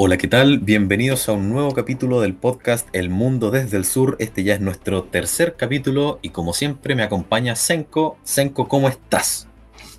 [0.00, 0.60] Hola, ¿qué tal?
[0.60, 4.14] Bienvenidos a un nuevo capítulo del podcast El Mundo desde el Sur.
[4.20, 8.16] Este ya es nuestro tercer capítulo y como siempre me acompaña Senko.
[8.22, 9.48] Senko, ¿cómo estás?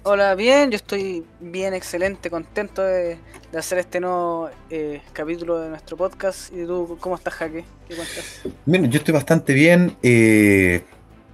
[0.04, 3.18] Hola, bien, yo estoy bien, excelente, contento de,
[3.54, 6.54] hacer este nuevo eh, capítulo de nuestro podcast.
[6.54, 7.66] ¿Y tú cómo estás, Jaque?
[7.90, 8.42] ¿Qué cuentas?
[8.66, 9.97] Bien, yo estoy bastante bien.
[10.02, 10.81] Eh,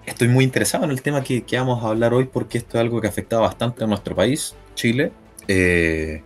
[0.08, 2.82] estoy muy interesado en el tema que, que, vamos a hablar hoy porque esto es
[2.82, 5.12] algo que ha afectado bastante a nuestro país, Chile.
[5.48, 6.24] Eh,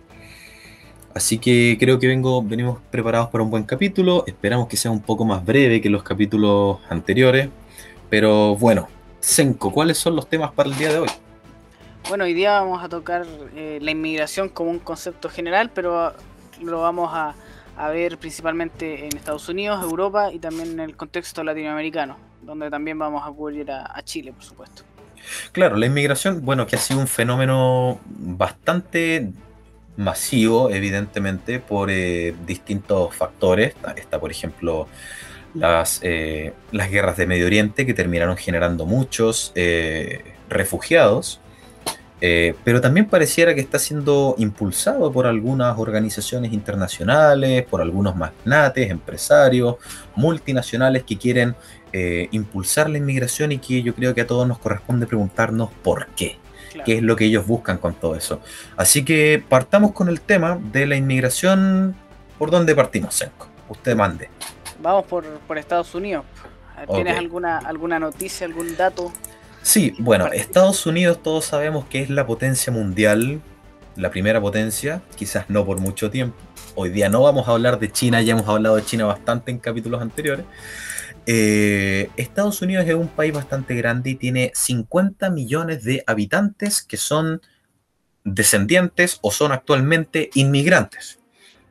[1.14, 4.24] Así que creo que vengo, venimos preparados para un buen capítulo.
[4.26, 7.48] Esperamos que sea un poco más breve que los capítulos anteriores.
[8.08, 8.88] Pero bueno,
[9.18, 11.08] Senko, ¿cuáles son los temas para el día de hoy?
[12.08, 16.14] Bueno, hoy día vamos a tocar eh, la inmigración como un concepto general, pero
[16.60, 17.34] lo vamos a,
[17.92, 23.22] ver principalmente en Estados Unidos, Europa y también en el contexto latinoamericano, donde también vamos
[23.26, 24.82] a cubrir a Chile, por supuesto.
[25.52, 29.32] Claro, la inmigración, bueno, que ha sido un fenómeno bastante
[30.00, 33.74] masivo, evidentemente, por eh, distintos factores.
[33.96, 34.88] Está, por ejemplo,
[35.54, 41.40] las, eh, las guerras de Medio Oriente que terminaron generando muchos eh, refugiados.
[42.64, 49.76] pero también pareciera que está siendo impulsado por algunas organizaciones internacionales, por algunos magnates, empresarios,
[50.16, 51.54] multinacionales que quieren
[52.30, 56.39] impulsar la inmigración y que yo creo que a todos nos corresponde preguntarnos por qué
[56.84, 58.40] qué es lo que ellos buscan con todo eso.
[58.76, 61.94] Así que partamos con el tema de la inmigración.
[62.38, 63.48] ¿Por dónde partimos, Senko?
[63.68, 64.28] Usted mande.
[64.82, 65.24] Vamos por,
[65.58, 66.24] Estados Unidos.
[66.92, 69.12] ¿Tienes alguna, alguna noticia, algún dato?
[69.62, 73.40] Sí, bueno, Estados Unidos todos sabemos que es la potencia mundial,
[73.96, 76.36] la primera potencia, quizás no por mucho tiempo.
[76.74, 79.58] Hoy día no vamos a hablar de China, ya hemos hablado de China bastante en
[79.58, 80.46] capítulos anteriores.
[81.32, 86.96] Eh, Estados Unidos es un país bastante grande y tiene 50 millones de habitantes que
[86.96, 87.40] son
[88.24, 91.20] descendientes o son actualmente inmigrantes.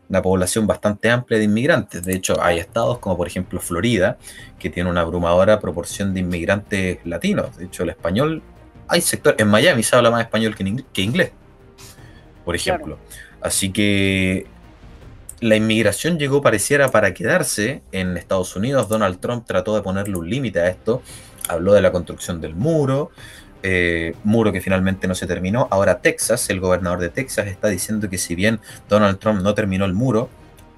[0.08, 2.04] Una población bastante amplia de inmigrantes.
[2.04, 4.18] De hecho, hay estados como por ejemplo Florida,
[4.58, 7.58] que tiene una abrumadora proporción de inmigrantes latinos.
[7.58, 8.42] De hecho, el español,
[8.88, 11.34] hay sectores, en Miami se habla más español que inglés,
[12.46, 12.98] por ejemplo.
[13.42, 14.48] Así que
[15.42, 18.90] la inmigración llegó pareciera para quedarse en Estados Unidos.
[18.90, 21.02] Donald Trump trató de ponerle un límite a esto.
[21.48, 23.12] Habló de la construcción del muro,
[23.64, 25.68] eh, muro que finalmente no se terminó.
[25.72, 29.86] Ahora Texas, el gobernador de Texas, está diciendo que si bien Donald Trump no terminó
[29.86, 30.30] el muro,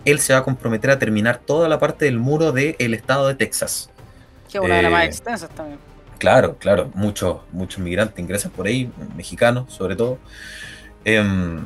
[0.06, 3.28] él se va a comprometer a terminar toda la parte del muro del el estado
[3.28, 3.90] de Texas.
[4.52, 5.80] Que una de las más eh, extensas también.
[6.18, 10.20] Claro, claro, muchos muchos migrantes ingresan por ahí, mexicanos sobre todo.
[11.04, 11.66] Em,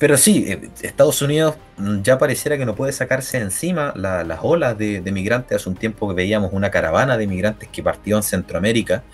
[0.00, 4.76] pero sí, eh, Estados Unidos mm, ya pareciera que no puede sacarse encima las olas
[4.76, 5.56] de, migrantes.
[5.56, 9.04] Hace un tiempo que veíamos una caravana de migrantes que partió en Centroamérica.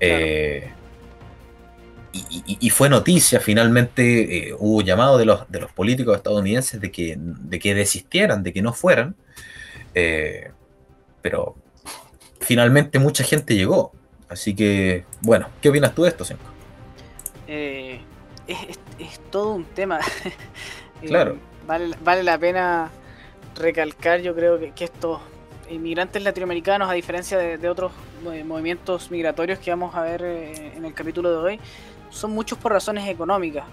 [0.00, 0.70] Eh,
[2.12, 7.16] y, fue noticia, finalmente eh, hubo llamado de los, de los políticos estadounidenses de que,
[7.18, 9.14] de que desistieran, de que no fueran.
[11.22, 11.56] pero
[12.40, 13.92] finalmente mucha gente llegó.
[14.28, 16.44] Así que, bueno, ¿qué opinas tú de esto, Senko?
[17.46, 18.00] Eh,
[18.46, 18.78] es,
[19.30, 20.00] todo un tema.
[21.02, 21.36] Eh, claro.
[21.66, 22.88] vale, la pena
[23.56, 25.20] recalcar, yo creo que, estos
[25.68, 27.90] inmigrantes latinoamericanos, a diferencia de, otros
[28.22, 31.60] movimientos migratorios que vamos a ver eh, en el capítulo de hoy,
[32.08, 33.64] son muchos por razones económicas.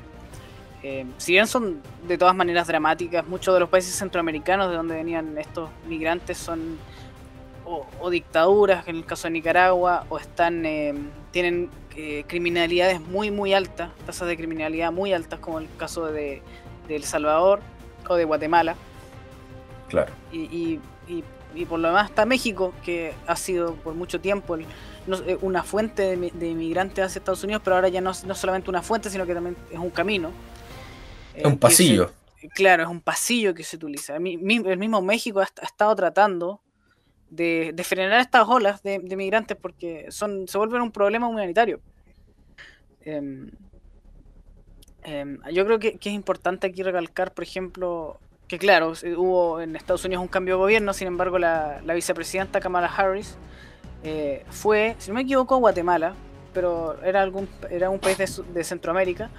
[0.81, 4.95] Eh, si bien son de todas maneras dramáticas, muchos de los países centroamericanos de donde
[4.95, 6.79] venían estos migrantes son
[7.63, 10.63] o, dictaduras, en el caso de Nicaragua, o están
[11.29, 11.69] tienen
[12.01, 16.41] eh, criminalidades muy muy altas, tasas de criminalidad muy altas, como el caso de,
[16.87, 17.59] El Salvador
[18.07, 18.77] o de Guatemala.
[19.89, 20.13] Claro.
[20.31, 20.79] Y,
[21.67, 24.65] por lo demás está México, que ha sido por mucho tiempo eh,
[25.41, 29.09] una fuente de, inmigrantes hacia Estados Unidos, pero ahora ya no, no solamente una fuente,
[29.09, 30.31] sino que también es un camino.
[31.35, 32.13] Es un pasillo.
[32.55, 34.15] claro, es un pasillo que se utiliza.
[34.15, 36.61] El mismo México ha estado tratando
[37.29, 41.79] de, frenar estas olas de, migrantes porque son se vuelven un problema humanitario.
[43.01, 43.49] Em,
[45.03, 50.05] em, yo creo que, es importante aquí recalcar, por ejemplo, que claro, hubo en Estados
[50.05, 53.37] Unidos un cambio de gobierno, sin embargo la, vicepresidenta Kamala Harris
[54.03, 56.15] eh, fue, si no me equivoco, a Guatemala,
[56.53, 59.29] pero era, algún, era un país de, Centroamérica,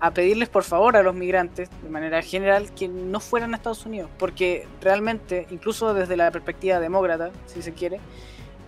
[0.00, 3.86] a pedirles por favor a los migrantes, de manera general, que no fueran a Estados
[3.86, 8.00] Unidos, porque realmente, incluso desde la perspectiva demócrata, si se quiere,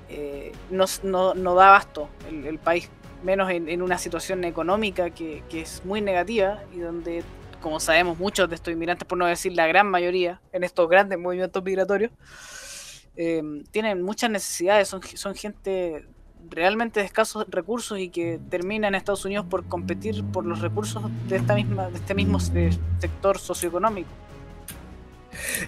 [0.09, 0.87] eh, no,
[1.55, 2.91] da abasto el, país,
[3.23, 7.25] menos en, una situación económica que, es muy negativa y donde,
[7.61, 11.19] como sabemos, muchos de estos inmigrantes, por no decir la gran mayoría, en estos grandes
[11.19, 12.13] movimientos migratorios,
[13.17, 13.43] eh,
[13.73, 16.07] tienen muchas necesidades, son, son gente
[16.51, 21.03] realmente de escasos recursos y que termina en Estados Unidos por competir por los recursos
[21.29, 24.09] de esta misma de este mismo sector socioeconómico.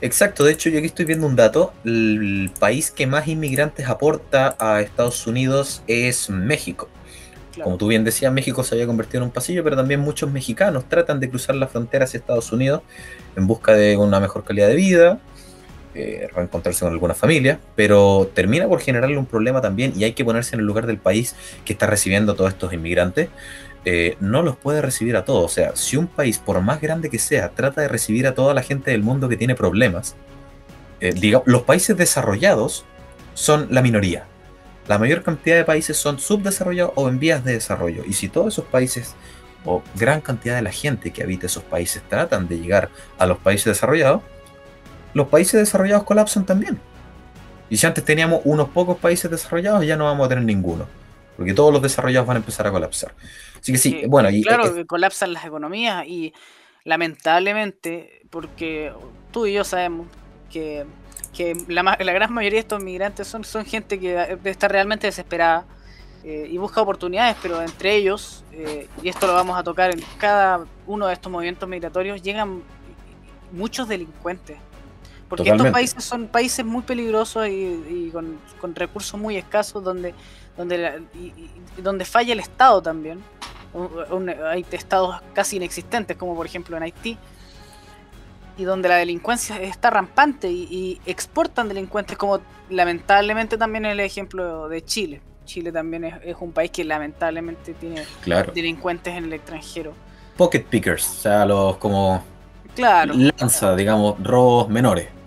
[0.00, 4.56] Exacto, de hecho yo aquí estoy viendo un dato, el país que más inmigrantes aporta
[4.59, 6.88] a Estados Unidos es México.
[7.62, 10.88] Como tú bien decías, México se había convertido en un pasillo, pero también muchos mexicanos
[10.88, 12.83] tratan de cruzar la frontera hacia Estados Unidos
[13.37, 15.21] en busca de una mejor calidad de vida,
[15.95, 20.25] eh, reencontrarse con alguna familia, pero termina por generarle un problema también y hay que
[20.25, 21.35] ponerse en el lugar del país
[21.65, 23.29] que está recibiendo a todos estos inmigrantes.
[23.85, 25.45] Eh, no los puede recibir a todos.
[25.45, 28.55] O sea, si un país, por más grande que sea, trata de recibir a toda
[28.55, 30.15] la gente del mundo que tiene problemas,
[31.01, 31.13] eh,
[31.47, 32.85] los países desarrollados
[33.35, 34.27] son la minoría.
[34.87, 38.05] La mayor cantidad de países son subdesarrollados o en vías de desarrollo.
[38.07, 39.15] Y si todos esos países
[39.65, 43.39] o gran cantidad de la gente que habita esos países tratan de llegar a los
[43.39, 44.23] países desarrollados,
[45.15, 46.81] los países desarrollados colapsan también.
[47.69, 50.87] Y si antes teníamos unos pocos países desarrollados, ya no vamos a tener ninguno.
[51.37, 53.15] Porque todos los desarrollados van a empezar a colapsar.
[53.61, 54.29] Así que sí, bueno.
[54.29, 56.35] Y, claro, que colapsan las economías y
[56.85, 58.93] lamentablemente, porque
[59.31, 60.09] tú y yo sabemos
[60.51, 60.85] que,
[61.69, 65.65] la, gran mayoría de estos migrantes son, son gente que está realmente desesperada
[66.25, 70.03] eh, y busca oportunidades, pero entre ellos, eh, y esto lo vamos a tocar en
[70.19, 72.62] cada uno de estos movimientos migratorios, llegan
[73.53, 74.59] muchos delincuentes
[75.31, 80.12] porque estos países son países muy peligrosos y, con, recursos muy escasos donde,
[80.56, 81.03] donde,
[81.79, 83.23] donde falla el Estado también.
[84.50, 87.17] hay estados casi inexistentes, como por ejemplo en Haití,
[88.59, 94.85] y donde la delincuencia está rampante y, exportan delincuentes, como lamentablemente también el ejemplo de
[94.85, 95.23] Chile.
[95.44, 98.05] Chile también es, un país que lamentablemente tiene
[98.53, 99.94] delincuentes en el extranjero.
[100.37, 102.21] Pocket pickers, o sea, los como
[102.75, 103.15] claro.
[103.15, 105.20] lanza, digamos, robos menores.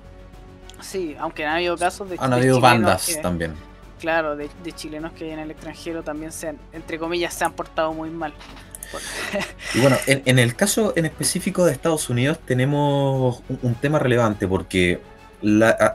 [0.84, 2.18] Sí, aunque han habido casos de.
[2.20, 3.54] Han habido bandas también.
[4.00, 7.94] Claro, de, chilenos que en el extranjero también se han, entre comillas, se han portado
[7.94, 8.34] muy mal.
[9.74, 15.00] y bueno, en, el caso en específico de Estados Unidos tenemos un, tema relevante porque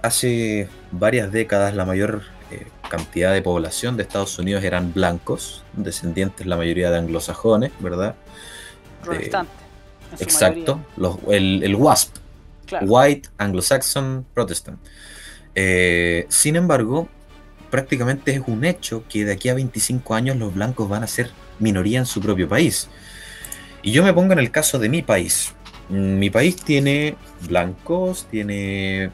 [0.02, 6.46] hace varias décadas la mayor eh, cantidad de población de Estados Unidos eran blancos, descendientes
[6.46, 8.14] la mayoría de anglosajones, ¿verdad?
[10.18, 10.80] Exacto,
[11.28, 12.16] el, el WASP,
[12.82, 14.78] White, Anglo-Saxon, Protestant.
[15.54, 17.08] Eh, sin embargo,
[17.70, 21.30] prácticamente es un hecho que de aquí a 25 años los blancos van a ser
[21.58, 22.88] minoría en su propio país.
[23.82, 25.54] Y yo me pongo en el caso de mi país.
[25.88, 27.16] Mi país tiene
[27.48, 29.10] blancos, tiene eh,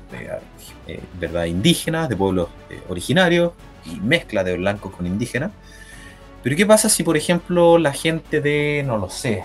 [0.86, 2.48] eh, verdad indígenas, de pueblos
[2.88, 3.52] originarios
[3.84, 5.52] y mezcla de blancos con indígenas.
[6.42, 9.44] Pero ¿qué pasa si, por ejemplo, la gente de, no lo sé,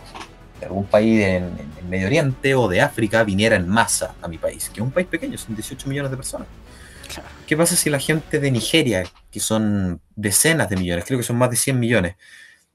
[0.59, 4.69] de algún país en, Medio Oriente o de África viniera en masa a mi país,
[4.69, 6.47] que es un país pequeño, son 18 millones de personas.
[7.47, 11.37] ¿Qué pasa si la gente de Nigeria, que son decenas de millones, creo que son
[11.37, 12.15] más de 100 millones,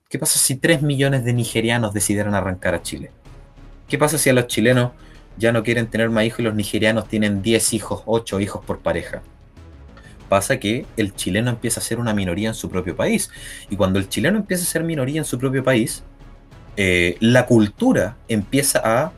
[0.09, 3.13] qué pasa si 3 millones de nigerianos decidieran arrancar a Chile?
[3.89, 4.91] ¿Qué pasa si a los chilenos
[5.37, 8.81] ya no quieren tener más hijos y los nigerianos tienen 10 hijos, 8 hijos por
[8.81, 9.23] pareja?
[10.29, 13.31] Pasa que el chileno empieza a ser una minoría en su propio país.
[13.71, 16.03] Y cuando el chileno empieza a ser minoría en su propio país,
[16.77, 19.13] eh, la cultura empieza a,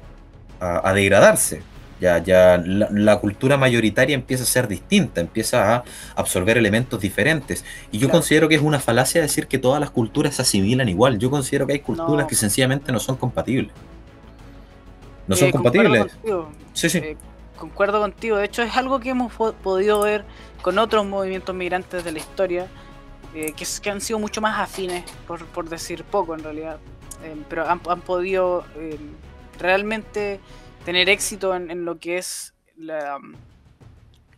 [0.61, 1.63] a, degradarse.
[1.99, 7.65] Ya, ya la, cultura mayoritaria empieza a ser distinta, empieza a absorber elementos diferentes.
[7.91, 11.19] Y yo considero que es una falacia decir que todas las culturas se asimilan igual.
[11.19, 13.73] Yo considero que hay culturas que sencillamente no son compatibles.
[15.27, 16.19] No son eh, compatibles.
[16.75, 16.99] Sí, sí.
[16.99, 17.17] Eh,
[17.57, 18.37] concuerdo contigo.
[18.37, 20.27] De hecho, es algo que hemos podido ver
[20.61, 22.67] con otros movimientos migrantes de la historia,
[23.33, 26.79] que, que, han sido mucho más afines, por, por decir poco en realidad.
[27.27, 28.99] Em, pero han, podido em,
[29.59, 30.41] realmente
[30.85, 32.55] tener éxito en, lo que es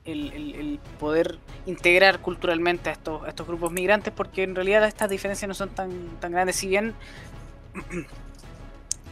[0.04, 5.54] el, poder integrar culturalmente a estos, estos grupos migrantes, porque en realidad estas diferencias no
[5.54, 5.90] son tan,
[6.20, 6.56] tan grandes.
[6.56, 6.94] Si bien,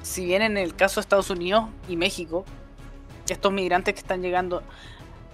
[0.02, 2.47] si bien en el caso de Estados Unidos y México,
[3.28, 4.62] estos migrantes que están llegando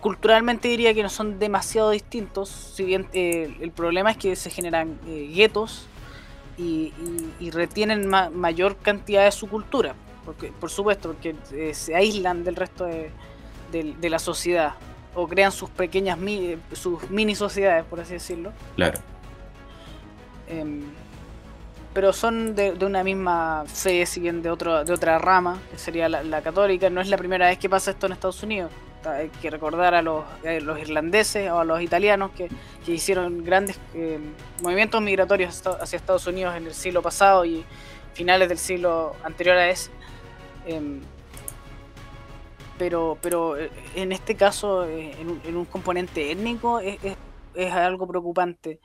[0.00, 4.50] culturalmente diría que no son demasiado distintos, si bien eh, el problema es que se
[4.50, 5.86] generan eh, guetos
[6.58, 6.92] y,
[7.50, 9.94] retienen mayor cantidad de su cultura,
[10.24, 13.10] porque, por supuesto, porque eh, se aíslan del resto de,
[14.02, 14.74] la sociedad
[15.14, 16.18] o crean sus pequeñas
[16.72, 18.52] sus mini sociedades, por así decirlo.
[18.76, 18.98] Claro.
[20.48, 20.82] Em,
[21.92, 26.08] pero son de, una misma fe, si bien de, otro, de otra rama, que sería
[26.08, 26.88] la, católica.
[26.88, 28.70] No es la primera vez que pasa esto en Estados Unidos
[29.04, 30.24] hay que recordar a los,
[30.62, 32.48] los irlandeses o a los italianos que,
[32.86, 34.18] hicieron grandes eh,
[34.60, 37.64] movimientos migratorios hacia Estados Unidos en el siglo pasado y
[38.14, 39.90] finales del siglo anterior a ese.
[40.66, 41.00] Em,
[42.78, 47.16] pero, pero eh, en este caso, eh, en, un, componente étnico, es,
[47.72, 48.80] algo preocupante.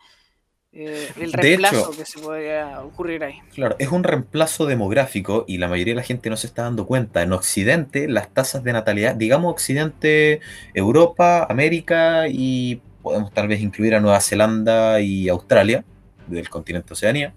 [0.80, 3.42] Eh, el reemplazo que se podría ocurrir ahí.
[3.52, 6.86] Claro, es un reemplazo demográfico y la mayoría de la gente no se está dando
[6.86, 7.24] cuenta.
[7.24, 10.40] En Occidente, las tasas de natalidad, digamos Occidente,
[10.76, 15.84] Europa, América y podemos tal vez incluir a Nueva Zelanda y Australia,
[16.28, 17.34] del continente Oceanía.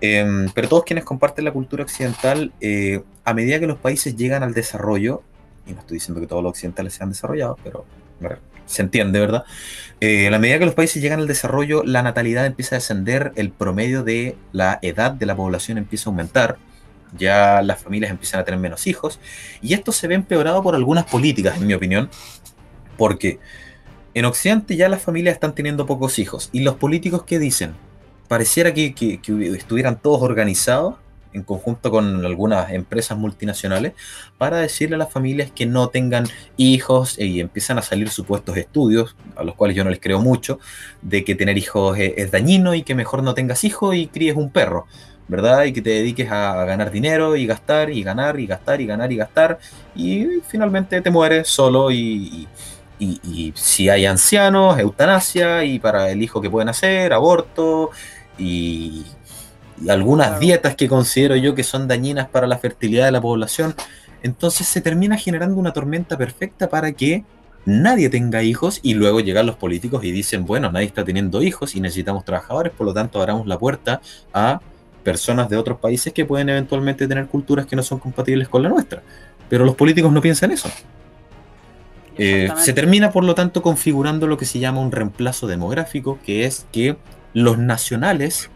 [0.00, 4.42] Em, pero todos quienes comparten la cultura occidental, eh, a medida que los países llegan
[4.42, 5.22] al desarrollo,
[5.64, 7.84] y no estoy diciendo que todos los occidentales sean desarrollados, pero
[8.68, 9.44] se entiende, ¿verdad?
[10.00, 13.32] Eh, a la medida que los países llegan al desarrollo, la natalidad empieza a descender,
[13.34, 16.58] el promedio de la edad de la población empieza a aumentar,
[17.16, 19.18] ya las familias empiezan a tener menos hijos,
[19.60, 22.10] y esto se ve empeorado por algunas políticas, en mi opinión,
[22.96, 23.40] porque
[24.14, 27.74] en Occidente ya las familias están teniendo pocos hijos, y los políticos que dicen,
[28.28, 29.18] pareciera que, que
[29.56, 30.96] estuvieran todos organizados
[31.38, 33.94] en conjunto con algunas empresas multinacionales
[34.36, 36.26] para decirle a las familias que no tengan
[36.56, 40.58] hijos y empiezan a salir supuestos estudios, a los cuales yo no les creo mucho,
[41.02, 44.50] de que tener hijos es, dañino y que mejor no tengas hijos y críes un
[44.50, 44.86] perro.
[45.30, 45.64] ¿verdad?
[45.64, 49.12] Y que te dediques a, ganar dinero y gastar y ganar y gastar y ganar
[49.12, 49.58] y gastar
[49.94, 52.48] y finalmente te mueres solo y,
[52.98, 57.90] y si hay ancianos, eutanasia y para el hijo que pueden hacer, aborto
[58.38, 59.04] y
[59.88, 63.74] algunas dietas que considero yo que son dañinas para la fertilidad de la población.
[64.22, 67.24] Entonces se termina generando una tormenta perfecta para que
[67.64, 71.76] nadie tenga hijos y luego llegan los políticos y dicen, bueno, nadie está teniendo hijos
[71.76, 74.00] y necesitamos trabajadores, por lo tanto abramos la puerta
[74.32, 74.60] a
[75.04, 78.68] personas de otros países que pueden eventualmente tener culturas que no son compatibles con la
[78.68, 79.02] nuestra.
[79.48, 80.68] Pero los políticos no piensan eso.
[82.18, 86.44] Eh, se termina, por lo tanto, configurando lo que se llama un reemplazo demográfico, que
[86.44, 86.96] es que
[87.32, 88.50] los nacionales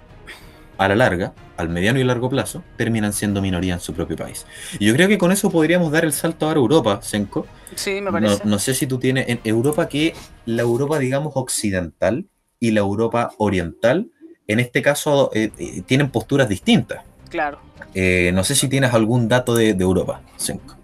[0.78, 4.46] a la larga, al mediano y largo plazo, terminan siendo minoría en su propio país.
[4.78, 7.46] Y yo creo que con eso podríamos dar el salto ahora a Europa, Senko.
[7.74, 8.42] Sí, me parece.
[8.44, 10.14] No, sé si tú tienes en Europa que
[10.46, 12.26] la Europa, digamos, occidental
[12.58, 14.10] y la Europa oriental,
[14.46, 17.04] en este caso, eh, eh, tienen posturas distintas.
[17.28, 17.60] Claro.
[17.94, 20.76] Eh, no sé si tienes algún dato de, Europa, Senko.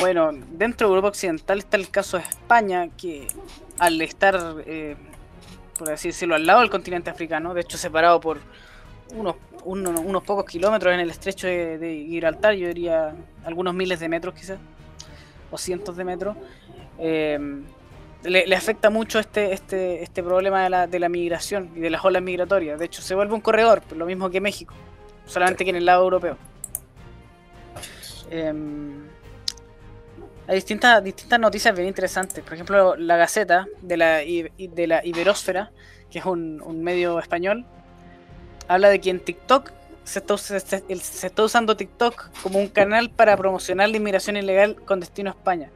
[0.00, 3.28] Bueno, dentro de Europa occidental está el caso de España, que
[3.78, 4.56] al estar,
[5.78, 8.40] por así decirlo, al lado del continente africano, de hecho separado por
[9.14, 14.34] unos, unos, pocos kilómetros en el estrecho de, Gibraltar, yo diría algunos miles de metros
[14.34, 14.58] quizás,
[15.50, 16.36] o cientos de metros,
[16.98, 17.38] eh,
[18.24, 22.04] le, afecta mucho este, este, este problema de la, de la migración y de las
[22.04, 22.78] olas migratorias.
[22.78, 24.74] De hecho, se vuelve un corredor, lo mismo que México,
[25.26, 26.36] solamente que en el lado europeo.
[28.30, 29.06] Em,
[30.48, 32.42] hay distintas, distintas noticias bien interesantes.
[32.42, 35.70] Por ejemplo, la Gaceta de la, de la Iberósfera,
[36.10, 37.66] que es un, un medio español,
[38.68, 39.72] habla de que en TikTok
[40.06, 45.32] se está, usando TikTok como un canal para promocionar la inmigración ilegal con destino a
[45.32, 45.70] España.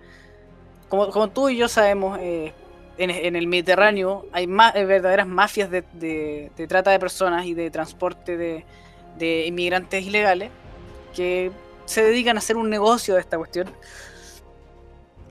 [0.89, 2.53] Como, tú y yo sabemos, eh,
[2.97, 9.47] en, el Mediterráneo hay eh, verdaderas mafias de, trata de personas y de transporte de,
[9.47, 10.51] inmigrantes ilegales
[11.15, 11.51] que
[11.85, 13.69] se dedican a hacer un negocio de esta cuestión.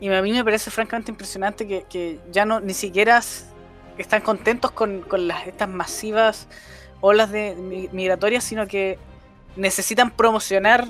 [0.02, 3.22] Y a mí me parece francamente impresionante que, ya no ni siquiera
[3.98, 6.48] están contentos con, las, estas masivas
[7.02, 7.56] olas de
[7.92, 8.98] migratorias, sino que
[9.56, 10.88] necesitan promocionar,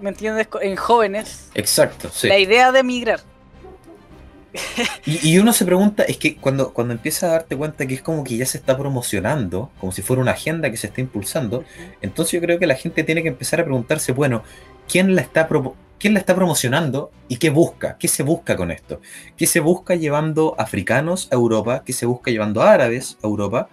[0.00, 1.50] ¿me entiendes?, en jóvenes.
[1.54, 3.20] Exacto, La idea de migrar.
[5.04, 8.24] Y, uno se pregunta, es que cuando, cuando empieza a darte cuenta que es como
[8.24, 11.64] que ya se está promocionando, como si fuera una agenda que se está impulsando,
[12.00, 14.42] entonces yo creo que la gente tiene que empezar a preguntarse, bueno,
[14.88, 15.48] ¿quién la está,
[15.98, 17.96] quién la está promocionando y qué busca?
[17.98, 19.00] ¿Qué se busca con esto?
[19.36, 21.82] ¿Qué se busca llevando africanos a Europa?
[21.84, 23.68] ¿Qué se busca llevando árabes a Europa?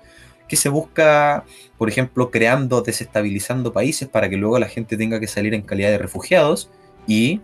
[0.48, 1.44] Que se busca,
[1.78, 5.90] por ejemplo, creando, desestabilizando países para que luego la gente tenga que salir en calidad
[5.90, 6.70] de refugiados
[7.08, 7.42] y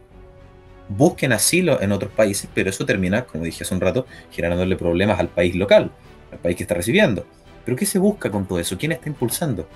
[0.89, 5.19] busquen asilo en otros países, pero eso termina, como dije hace un rato, generándole problemas
[5.19, 5.91] al país local,
[6.31, 7.25] al país que está recibiendo.
[7.65, 8.77] Pero ¿qué se busca con todo eso?
[8.77, 9.67] ¿Quién está impulsando?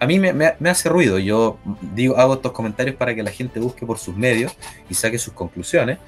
[0.00, 1.58] A mí me, hace ruido, yo
[1.94, 4.56] digo, hago estos comentarios para que la gente busque por sus medios
[4.88, 5.98] y saque sus conclusiones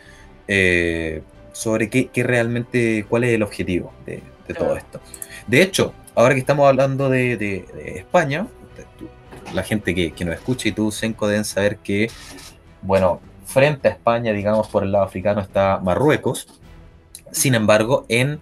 [0.46, 1.22] eh,
[1.52, 5.00] sobre qué, realmente, cuál es el objetivo de, de todo esto.
[5.48, 7.64] De hecho, ahora que estamos hablando de,
[7.97, 8.47] España,
[9.55, 12.11] la gente que, nos escucha y tú, Senko, deben saber que,
[12.83, 16.49] bueno, frente a España, digamos, por el lado africano está Marruecos.
[17.33, 18.40] Sin embargo, en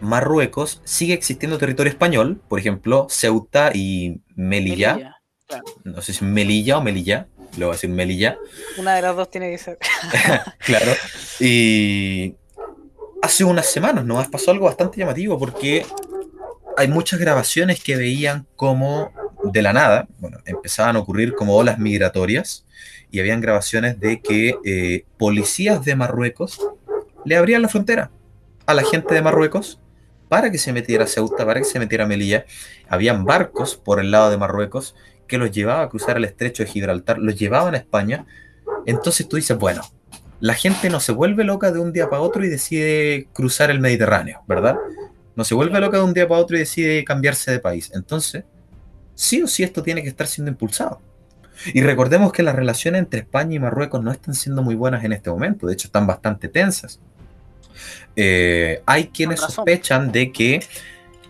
[0.00, 5.16] Marruecos sigue existiendo territorio español, por ejemplo, Ceuta y Melilla.
[5.84, 7.26] No sé si Melilla o Melilla,
[7.56, 8.38] lo voy a decir Melilla.
[8.78, 9.78] Una de las dos tiene que ser.
[10.58, 10.92] claro.
[11.40, 12.34] Y
[13.22, 15.84] hace unas semanas nos pasó algo bastante llamativo porque
[16.76, 19.12] hay muchas grabaciones que veían como
[19.44, 22.66] de la nada, bueno, empezaban a ocurrir como olas migratorias
[23.10, 26.60] y habían grabaciones de que eh, policías de Marruecos
[27.24, 28.10] le abrían la frontera
[28.66, 29.80] a la gente de Marruecos
[30.28, 32.44] para que se metiera Ceuta, para que se metiera Melilla.
[32.88, 34.94] Habían barcos por el lado de Marruecos
[35.26, 38.26] que los llevaba a cruzar el estrecho de Gibraltar, los llevaban a España.
[38.86, 39.82] Entonces tú dices, bueno,
[40.38, 43.80] la gente no se vuelve loca de un día para otro y decide cruzar el
[43.80, 44.76] Mediterráneo, ¿verdad?
[45.40, 47.90] No se vuelve loca de un día para otro y decide cambiarse de país.
[47.94, 48.44] Entonces,
[49.14, 51.00] sí o sí esto tiene que estar siendo impulsado.
[51.72, 55.14] Y recordemos que las relaciones entre España y Marruecos no están siendo muy buenas en
[55.14, 57.00] este momento, de hecho están bastante tensas.
[58.16, 60.62] Eh, hay quienes sospechan de que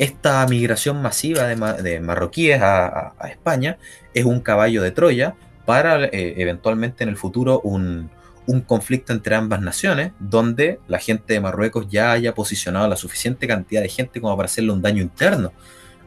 [0.00, 3.78] esta migración masiva de, marroquíes a, España
[4.12, 5.36] es un caballo de Troya
[5.66, 8.10] para eh, eventualmente en el futuro un,
[8.46, 13.46] un conflicto entre ambas naciones, donde la gente de Marruecos ya haya posicionado la suficiente
[13.46, 15.52] cantidad de gente como para hacerle un daño interno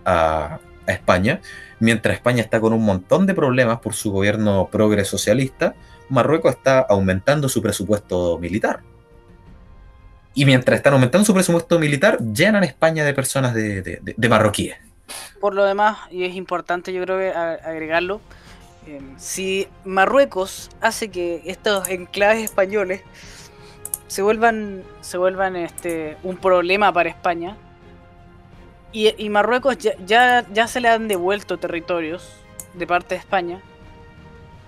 [0.05, 1.39] a, España,
[1.79, 5.75] mientras España está con un montón de problemas por su gobierno progres socialista,
[6.09, 8.81] Marruecos está aumentando su presupuesto militar.
[10.33, 14.75] Y mientras están aumentando su presupuesto militar, llenan España de personas de, de marroquíes.
[15.39, 18.19] Por lo demás, y es importante yo creo agregarlo,
[18.85, 23.01] Em, si Marruecos hace que estos enclaves españoles
[24.07, 27.57] se vuelvan, se vuelvan este, un problema para España,
[28.95, 32.31] y, Marruecos ya, ya, se le han devuelto territorios
[32.75, 33.59] de parte de España,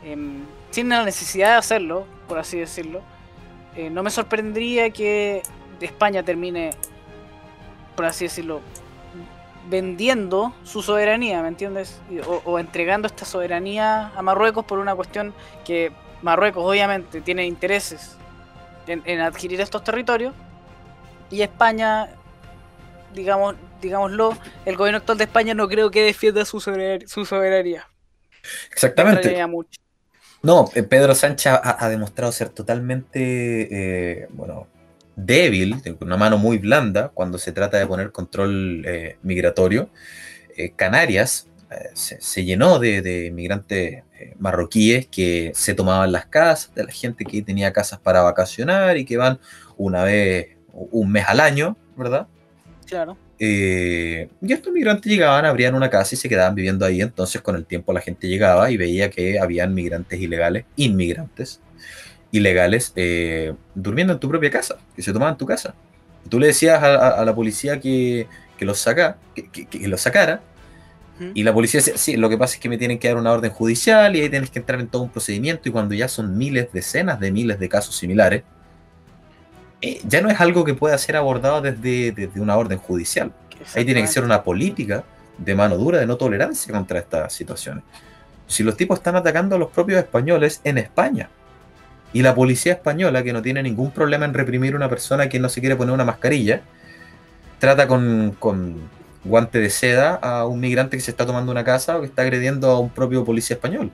[0.03, 3.03] em, sin la necesidad de hacerlo, por así decirlo,
[3.75, 5.43] eh, no me sorprendería que
[5.79, 6.72] España termine,
[7.95, 8.62] por así decirlo,
[9.69, 12.00] vendiendo su soberanía, ¿me entiendes?
[12.45, 15.91] O, entregando esta soberanía a Marruecos por una cuestión que
[16.22, 18.17] Marruecos obviamente tiene intereses
[18.88, 20.34] en, adquirir estos territorios
[21.31, 22.10] y España,
[23.13, 27.88] digamos, digámoslo, el gobierno actual de España no creo que defienda su soberanía.
[28.72, 29.36] Exactamente.
[30.41, 34.67] No, eh, Pedro Sánchez ha, demostrado ser totalmente, eh, bueno,
[35.15, 39.89] débil, con una mano muy blanda cuando se trata de poner control eh, migratorio.
[40.55, 44.03] Eh, Canarias eh, se, llenó de, de inmigrantes
[44.39, 49.05] marroquíes que se tomaban las casas de la gente que tenía casas para vacacionar y
[49.05, 49.39] que van
[49.77, 52.27] una vez, un mes al año, ¿verdad?
[52.88, 53.17] Claro.
[53.39, 57.01] y estos migrantes llegaban, abrían una casa y se quedaban viviendo ahí.
[57.01, 61.61] Entonces, con el tiempo, la gente llegaba y veía que habían migrantes ilegales, inmigrantes,
[62.31, 65.74] ilegales eh, durmiendo en tu propia casa, que se tomaban en tu casa.
[66.29, 68.27] tú le decías a, la policía que,
[68.59, 70.42] los saca, que, los sacara,
[71.33, 73.31] y la policía decía, sí, lo que pasa es que me tienen que dar una
[73.31, 76.38] orden judicial y ahí tienes que entrar en todo un procedimiento y cuando ya son
[76.38, 78.44] miles, decenas de miles de casos similares,
[79.81, 83.31] eh, ya no es algo que pueda ser abordado desde, desde una orden judicial.
[83.74, 85.05] Ahí tiene que ser una política
[85.38, 87.83] de mano dura, de no tolerancia contra estas situaciones.
[88.48, 91.29] Si los tipos están atacando a los propios españoles en España,
[92.16, 95.38] y la policía española, que no tiene ningún problema en reprimir a una persona que
[95.38, 96.62] no se quiere poner una mascarilla,
[97.60, 98.34] trata con,
[99.25, 102.22] guante de seda a un migrante que se está tomando una casa o que está
[102.22, 103.92] agrediendo a un propio policía español.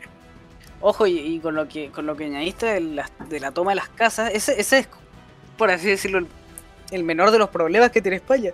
[0.82, 2.82] Ojo, y, con lo que con lo que añadiste de
[3.40, 4.88] la, toma de las casas, ese, es,
[5.58, 6.24] por así decirlo,
[6.92, 8.52] el, menor de los problemas que tiene España.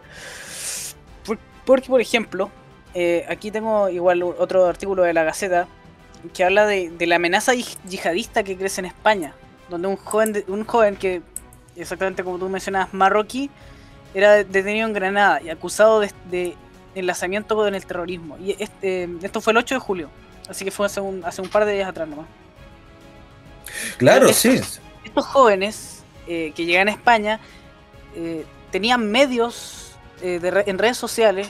[1.66, 2.50] porque, por ejemplo,
[2.94, 5.68] eh, aquí tengo igual otro artículo de la Gaceta
[6.34, 9.34] que habla de, de la amenaza yihadista que crece en España
[9.70, 11.22] donde un joven, un joven que,
[11.76, 13.50] exactamente como tú mencionas, marroquí,
[14.14, 16.56] era detenido en Granada y acusado de,
[16.96, 18.38] enlazamiento con el terrorismo.
[18.40, 20.10] Y este, esto fue el 8 de julio,
[20.50, 22.26] así que fue hace un, hace un par de días atrás nomás.
[23.98, 24.60] Claro, sí.
[25.04, 27.40] Estos jóvenes eh, que llegan a España
[28.16, 31.48] eh, tenían medios eh, en redes sociales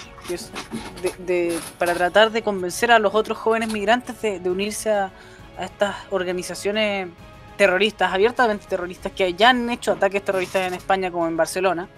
[1.78, 5.12] para tratar de convencer a los otros jóvenes migrantes de, unirse a,
[5.58, 7.08] a, estas organizaciones
[7.58, 11.90] terroristas, abiertamente terroristas, que ya han hecho ataques terroristas en España como en Barcelona,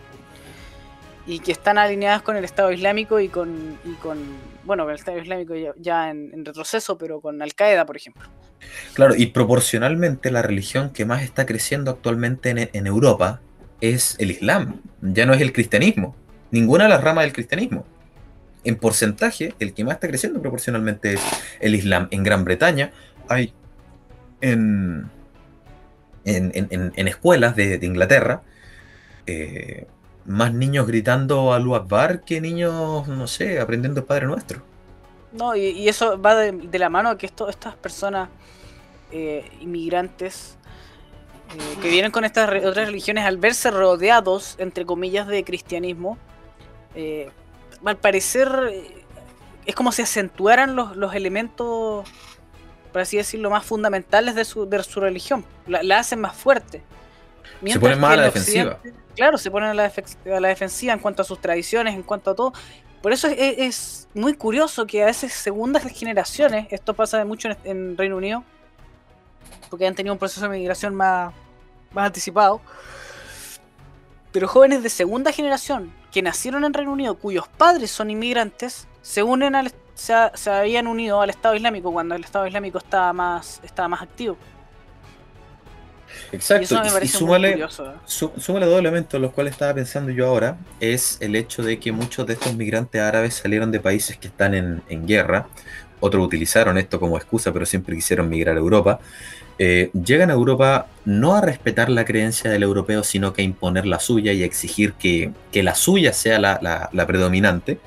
[1.29, 3.77] y que están alineadas con el Estado Islámico y con,
[4.63, 8.27] bueno, con el Estado Islámico ya, en, retroceso, pero con Al Qaeda, por ejemplo.
[8.93, 13.41] Claro, y proporcionalmente la religión que más está creciendo actualmente en, en Europa
[13.79, 16.15] es el Islam, ya no es el cristianismo,
[16.49, 17.85] ninguna de las ramas del cristianismo.
[18.63, 21.21] En porcentaje, el que más está creciendo proporcionalmente es
[21.59, 22.07] el Islam.
[22.11, 22.91] En Gran Bretaña
[23.29, 23.53] hay
[24.41, 25.09] en,
[26.35, 28.41] en, escuelas de, Inglaterra,
[29.25, 29.87] eh,
[30.25, 34.61] más niños gritando a Akbar que niños, no sé, aprendiendo el Padre Nuestro.
[35.31, 38.29] No, y, eso va de, la mano que esto, estas personas
[39.11, 40.57] eh, inmigrantes
[41.55, 46.17] eh, que vienen con estas otras religiones, al verse rodeados, entre comillas, de cristianismo,
[47.85, 48.49] al parecer
[49.65, 52.09] es como si acentuaran los, los elementos
[52.91, 55.45] por así decirlo, más fundamentales de su, de su religión.
[55.67, 56.81] La, hacen más fuerte.
[57.65, 58.79] se ponen más a la defensiva.
[59.15, 62.31] Claro, se ponen a la, a la, defensiva en cuanto a sus tradiciones, en cuanto
[62.31, 62.53] a todo.
[63.01, 68.17] Por eso es, muy curioso que a veces segundas generaciones, esto pasa mucho en, Reino
[68.17, 68.43] Unido,
[69.69, 71.33] porque han tenido un proceso de migración más,
[71.91, 72.59] más anticipado,
[74.31, 79.23] pero jóvenes de segunda generación que nacieron en Reino Unido, cuyos padres son inmigrantes, se
[79.23, 83.59] unen al, se, se habían unido al Estado Islámico cuando el Estado Islámico estaba más,
[83.63, 84.37] estaba más activo.
[86.31, 87.67] Exacto, y, súmale, ¿eh?
[88.05, 92.25] súmale dos elementos, los cuales estaba pensando yo ahora, es el hecho de que muchos
[92.27, 95.47] de estos migrantes árabes salieron de países que están en, guerra,
[95.99, 98.99] otros utilizaron esto como excusa, pero siempre quisieron migrar a Europa.
[99.57, 103.85] Eh, llegan a Europa no a respetar la creencia del europeo, sino que a imponer
[103.85, 107.79] la suya y a exigir que, la suya sea la, predominante.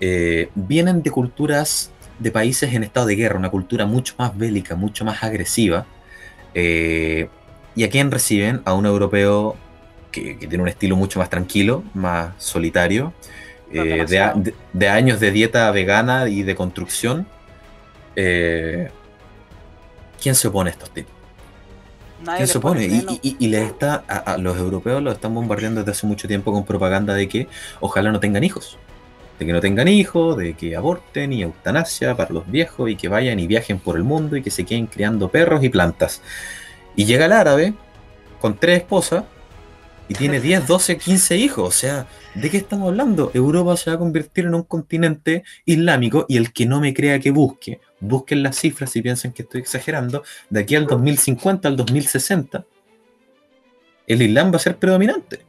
[0.00, 4.76] Eh, vienen de culturas de países en estado de guerra, una cultura mucho más bélica,
[4.76, 5.86] mucho más agresiva.
[6.54, 8.62] ¿Y a quién reciben?
[8.64, 9.56] A un europeo
[10.14, 13.12] que, tiene un estilo mucho más tranquilo, más solitario,
[13.72, 14.32] eh,
[14.72, 17.26] de, años de dieta vegana y de construcción.
[18.14, 18.88] Eh,
[20.22, 21.12] ¿Quién se opone a estos tipos?
[22.36, 22.86] ¿Quién se opone?
[23.22, 27.12] Y, les está, a, los europeos los están bombardeando desde hace mucho tiempo con propaganda
[27.12, 27.48] de que
[27.80, 28.78] ojalá no tengan hijos.
[29.38, 33.08] De que no tengan hijos, de que aborten y eutanasia para los viejos y que
[33.08, 36.22] vayan y viajen por el mundo y que se queden criando perros y plantas.
[36.96, 37.74] Y llega el árabe
[38.40, 39.24] con tres esposas
[40.08, 41.68] y tiene 10, 12, 15 hijos.
[41.68, 43.30] O sea, ¿de qué estamos hablando?
[43.34, 47.18] Europa se va a convertir en un continente islámico y el que no me crea
[47.18, 51.76] que busque, busquen las cifras si piensan que estoy exagerando, de aquí al 2050, al
[51.76, 52.64] 2060,
[54.06, 55.40] el Islam va a ser predominante.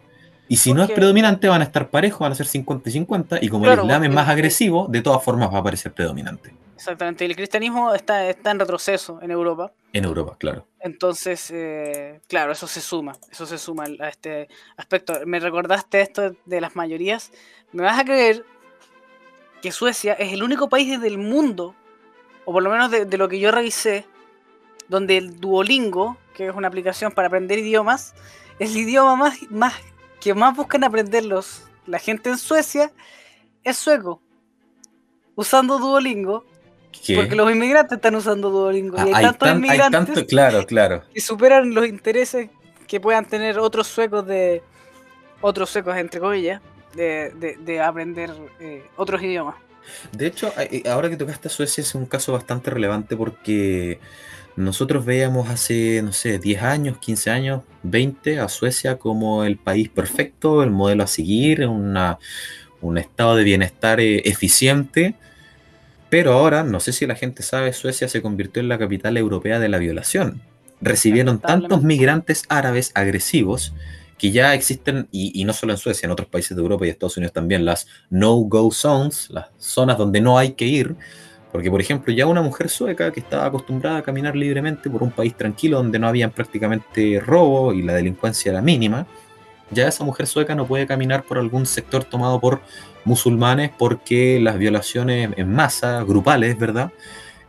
[0.47, 3.39] Y si no es predominante, van a estar parejos, van a ser 50 y 50,
[3.41, 6.53] y como el Islam es más agresivo, de todas formas va a parecer predominante.
[6.75, 9.71] Exactamente, el cristianismo está, está en retroceso en Europa.
[9.93, 10.67] En Europa, claro.
[10.81, 15.13] Entonces, eh, claro, eso se suma, eso se suma a este aspecto.
[15.25, 17.31] Me recordaste esto de las mayorías.
[17.71, 18.45] ¿Me vas a creer
[19.61, 21.75] que Suecia es el único país del mundo,
[22.45, 24.05] o por lo menos de, lo que yo revisé,
[24.87, 28.13] donde el Duolingo, que es una aplicación para aprender idiomas,
[28.59, 29.73] es el idioma más, más
[30.19, 32.91] que más buscan aprenderlos la gente en Suecia
[33.63, 34.21] es sueco.
[35.35, 36.45] Usando Duolingo
[37.15, 38.97] porque los inmigrantes están usando Duolingo.
[38.97, 41.03] y hay, tantos inmigrantes claro, claro.
[41.13, 42.49] que superan los intereses
[42.87, 44.63] que puedan tener otros suecos de.
[45.41, 46.61] Otros suecos, entre comillas,
[46.95, 49.55] de, aprender eh, otros idiomas.
[50.11, 50.51] De hecho,
[50.89, 53.99] ahora que tocaste a Suecia es un caso bastante relevante porque
[54.55, 59.89] nosotros veíamos hace, no sé, 10 años, 15 años, 20 a Suecia como el país
[59.89, 62.19] perfecto, el modelo a seguir, una,
[62.81, 65.15] un estado de bienestar eh, eficiente
[66.09, 69.59] pero ahora, no sé si la gente sabe, Suecia se convirtió en la capital europea
[69.59, 70.41] de la violación.
[70.79, 73.73] Recibieron tantos migrantes árabes agresivos
[74.17, 77.17] que ya existen, y, no solo en Suecia, en otros países de Europa y Estados
[77.17, 80.95] Unidos también, las no-go zones, las zonas donde no hay que ir.
[81.55, 85.11] Porque, por ejemplo, ya una mujer sueca que estaba acostumbrada a caminar libremente por un
[85.11, 89.07] país tranquilo donde no había prácticamente robo y la delincuencia era mínima,
[89.71, 92.59] ya esa mujer sueca no puede caminar por algún sector tomado por
[93.05, 96.91] musulmanes porque las violaciones en masa, grupales, ¿verdad?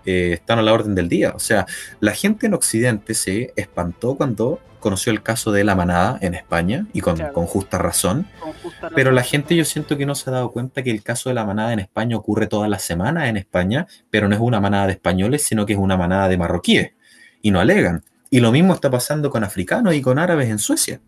[0.07, 1.33] Eh, están a la orden del día.
[1.35, 1.66] O sea,
[2.01, 6.87] la gente en Occidente se espantó cuando conoció el caso de la manada en España
[6.92, 8.29] y con, justa razón.
[8.95, 11.35] Pero la gente yo siento que no se ha dado cuenta que el caso de
[11.35, 14.87] la manada en España ocurre todas las semanas en España, pero no es una manada
[14.87, 16.92] de españoles, sino que es una manada de marroquíes.
[17.42, 18.05] Y no alegan.
[18.31, 21.01] Y lo mismo está pasando con africanos y con árabes en Suecia.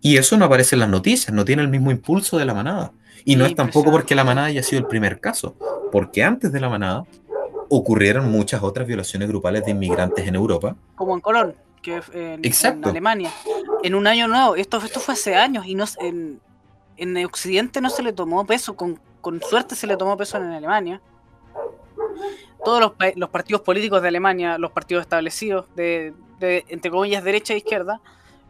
[0.00, 2.92] Y eso no aparece en las noticias, no tiene el mismo impulso de la manada.
[3.26, 5.54] Y no es tampoco porque la manada haya sido el primer caso,
[5.92, 7.04] porque antes de la manada
[7.70, 10.76] ocurrieron muchas otras violaciones grupales de inmigrantes en Europa.
[10.96, 13.30] Como en Colón, que en, en Alemania.
[13.82, 16.40] En un año nuevo, esto, esto fue hace años y no, en,
[16.98, 20.44] en Occidente no se le tomó peso, con, con suerte se le tomó peso en
[20.44, 21.00] Alemania.
[22.64, 27.54] Todos los, los partidos políticos de Alemania, los partidos establecidos, de, de, entre comillas, derecha
[27.54, 28.00] e izquierda,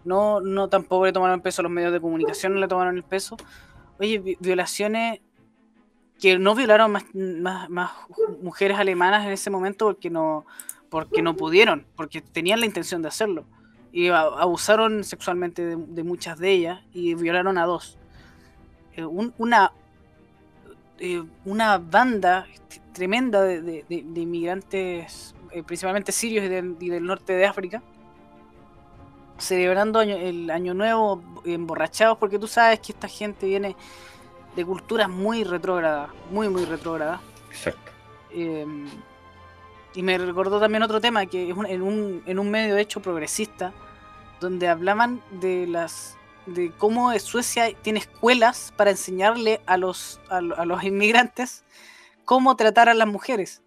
[0.05, 3.05] no, no tampoco le tomaron el peso, los medios de comunicación no le tomaron el
[3.05, 3.37] peso.
[4.01, 5.21] Oye, violaciones
[6.21, 7.05] que no violaron más,
[7.71, 7.91] más,
[8.43, 10.45] mujeres alemanas en ese momento porque no,
[10.91, 13.45] porque no pudieron, porque tenían la intención de hacerlo.
[13.93, 17.99] Y abusaron sexualmente de, muchas de ellas y violaron a dos.
[18.95, 19.73] Eh, una,
[20.99, 22.47] eh, una banda
[22.93, 27.83] tremenda de, inmigrantes, eh, principalmente sirios y del norte de África,
[29.39, 33.75] celebrando el año nuevo emborrachados, porque tú sabes que esta gente viene
[34.57, 37.21] de culturas muy retrógradas, muy, muy retrógradas.
[37.51, 37.93] Exacto.
[38.31, 38.89] Em,
[39.95, 43.73] y me recordó también otro tema, que es en, un, en un medio hecho progresista,
[44.41, 50.83] donde hablaban de las de cómo Suecia tiene escuelas para enseñarle a los, a, los
[50.85, 51.65] inmigrantes
[52.25, 53.63] cómo tratar a las mujeres.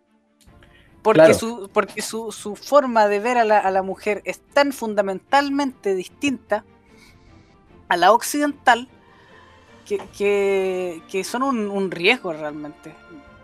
[1.02, 4.72] Porque, su, porque su, su, forma de ver a la, a la, mujer es tan
[4.72, 6.63] fundamentalmente distinta
[7.89, 8.88] a la occidental
[9.86, 12.93] que, que, son un, un, riesgo realmente.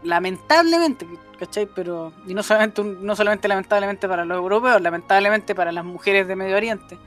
[0.04, 1.06] Lamentablemente,
[1.38, 1.68] ¿cachai?
[1.68, 6.36] Pero, y no solamente, no solamente lamentablemente para los europeos, lamentablemente para las mujeres de
[6.36, 6.98] Medio Oriente.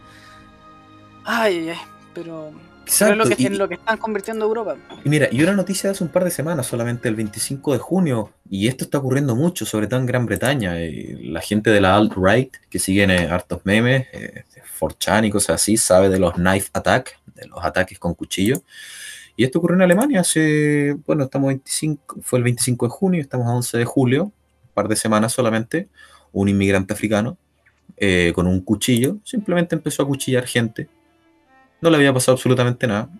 [1.25, 1.79] Ay, ay, ay
[2.15, 2.53] pero,
[2.87, 4.77] es lo que, en lo que están convirtiendo Europa.
[5.05, 7.79] Y mira, y una noticia de hace un par de semanas, solamente el 25 de
[7.79, 10.81] junio, y esto está ocurriendo mucho, sobre todo en Gran Bretaña.
[10.81, 14.45] Eh, la gente de la alt-right, que siguen eh, hartos memes, eh,
[14.79, 18.63] 4chan y cosas así, sabe de los knife attack, de los ataques con cuchillo.
[19.37, 23.47] Y esto ocurrió en Alemania hace, bueno, estamos 25, fue el 25 de junio, estamos
[23.47, 24.33] a 11 de julio, un
[24.75, 25.89] par de semanas solamente,
[26.33, 27.39] un inmigrante africano
[27.97, 30.89] eh, con un cuchillo simplemente empezó a cuchillar gente
[31.83, 33.11] no le había pasado absolutamente nada.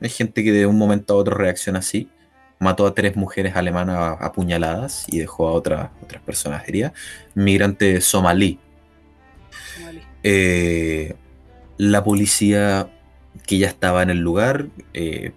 [0.00, 2.10] Hay gente que de un momento a otro reacciona así.
[2.58, 6.92] Mató a tres mujeres alemanas apuñaladas y dejó a otras, otras personas heridas.
[7.34, 8.58] Migrante somalí.
[10.24, 11.14] Eh,
[11.78, 12.90] la policía
[13.46, 15.32] que ya estaba en el lugar eh,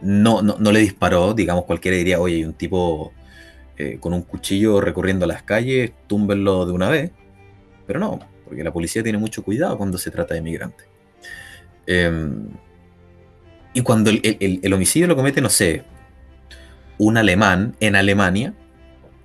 [0.00, 1.34] no, no, le disparó.
[1.34, 3.12] Digamos, cualquiera diría, oye, hay un tipo
[3.76, 7.10] eh, con un cuchillo recorriendo las calles, túmbenlo de una vez.
[7.86, 10.86] Pero no, porque la policía tiene mucho cuidado cuando se trata de migrantes.
[11.86, 12.48] Em,
[13.72, 15.84] y cuando el, homicidio lo comete, no sé,
[16.98, 18.54] un alemán en Alemania,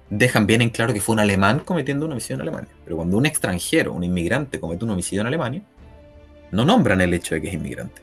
[0.09, 2.69] dejan bien en claro que fue un alemán cometiendo un homicidio en Alemania.
[2.83, 5.62] Pero cuando un extranjero, un inmigrante, comete un homicidio en Alemania,
[6.51, 8.01] no nombran el hecho de que es inmigrante.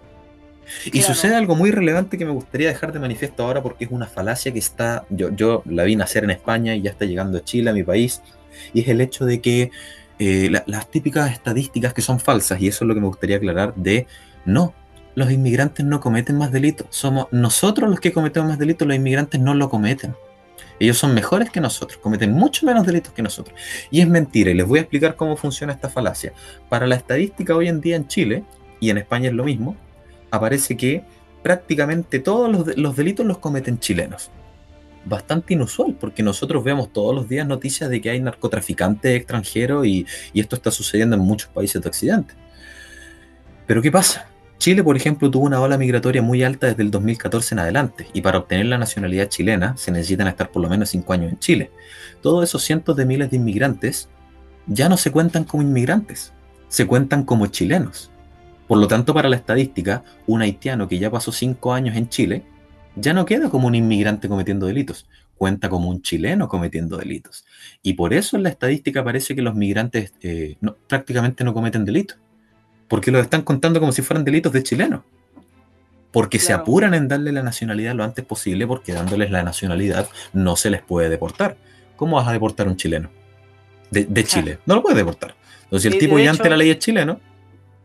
[0.92, 4.06] Y sucede algo muy relevante que me gustaría dejar de manifiesto ahora porque es una
[4.06, 7.44] falacia que está, yo, yo la vi nacer en España y ya está llegando a
[7.44, 8.22] Chile, a mi país,
[8.72, 9.70] y es el hecho de que
[10.18, 13.74] eh, las típicas estadísticas que son falsas, y eso es lo que me gustaría aclarar,
[13.74, 14.06] de
[14.44, 14.74] no,
[15.14, 16.86] los inmigrantes no cometen más delitos.
[16.90, 20.14] Somos nosotros los que cometemos más delitos, los inmigrantes no lo cometen.
[20.78, 23.58] Ellos son mejores que nosotros, cometen mucho menos delitos que nosotros.
[23.90, 26.32] Y es mentira, y les voy a explicar cómo funciona esta falacia.
[26.68, 28.44] Para la estadística hoy en día en Chile,
[28.78, 29.76] y en España es lo mismo,
[30.30, 31.04] aparece que
[31.42, 34.30] prácticamente todos los, delitos los cometen chilenos.
[35.04, 40.06] Bastante inusual, porque nosotros vemos todos los días noticias de que hay narcotraficantes extranjeros y,
[40.34, 42.34] esto está sucediendo en muchos países de Occidente.
[43.66, 44.26] Pero ¿qué pasa?
[44.58, 48.20] Chile, por ejemplo, tuvo una ola migratoria muy alta desde el 2014 en adelante, y
[48.20, 51.70] para obtener la nacionalidad chilena se necesitan estar por lo menos 5 años en Chile.
[52.20, 54.10] Todos esos cientos de miles de inmigrantes
[54.66, 56.34] ya no se cuentan como inmigrantes,
[56.68, 58.10] se cuentan como chilenos.
[58.70, 62.44] Por lo tanto, para la estadística, un haitiano que ya pasó 5 años en Chile
[62.94, 67.44] ya no queda como un inmigrante cometiendo delitos, cuenta como un chileno cometiendo delitos.
[67.82, 70.54] Y por eso en la estadística parece que los migrantes eh,
[70.86, 72.16] prácticamente no cometen delitos
[72.86, 75.00] porque los están contando como si fueran delitos de chilenos.
[76.12, 80.54] Porque se apuran en darle la nacionalidad lo antes posible, porque dándoles la nacionalidad no
[80.54, 81.56] se les puede deportar.
[81.96, 83.10] ¿Cómo vas a deportar a un chileno?
[83.90, 84.60] De, Chile.
[84.64, 85.34] No lo puedes deportar.
[85.64, 87.18] Entonces, si el tipo ya ante la ley es chileno,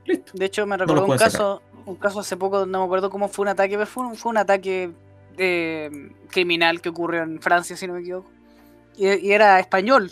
[0.06, 0.32] listo.
[0.36, 3.44] De hecho, me recuerdo un caso, un caso hace poco, no me acuerdo cómo fue
[3.44, 4.92] un ataque, pero fue un, ataque
[5.38, 8.30] eh, criminal que ocurrió en Francia, si no me equivoco.
[8.98, 10.12] y era español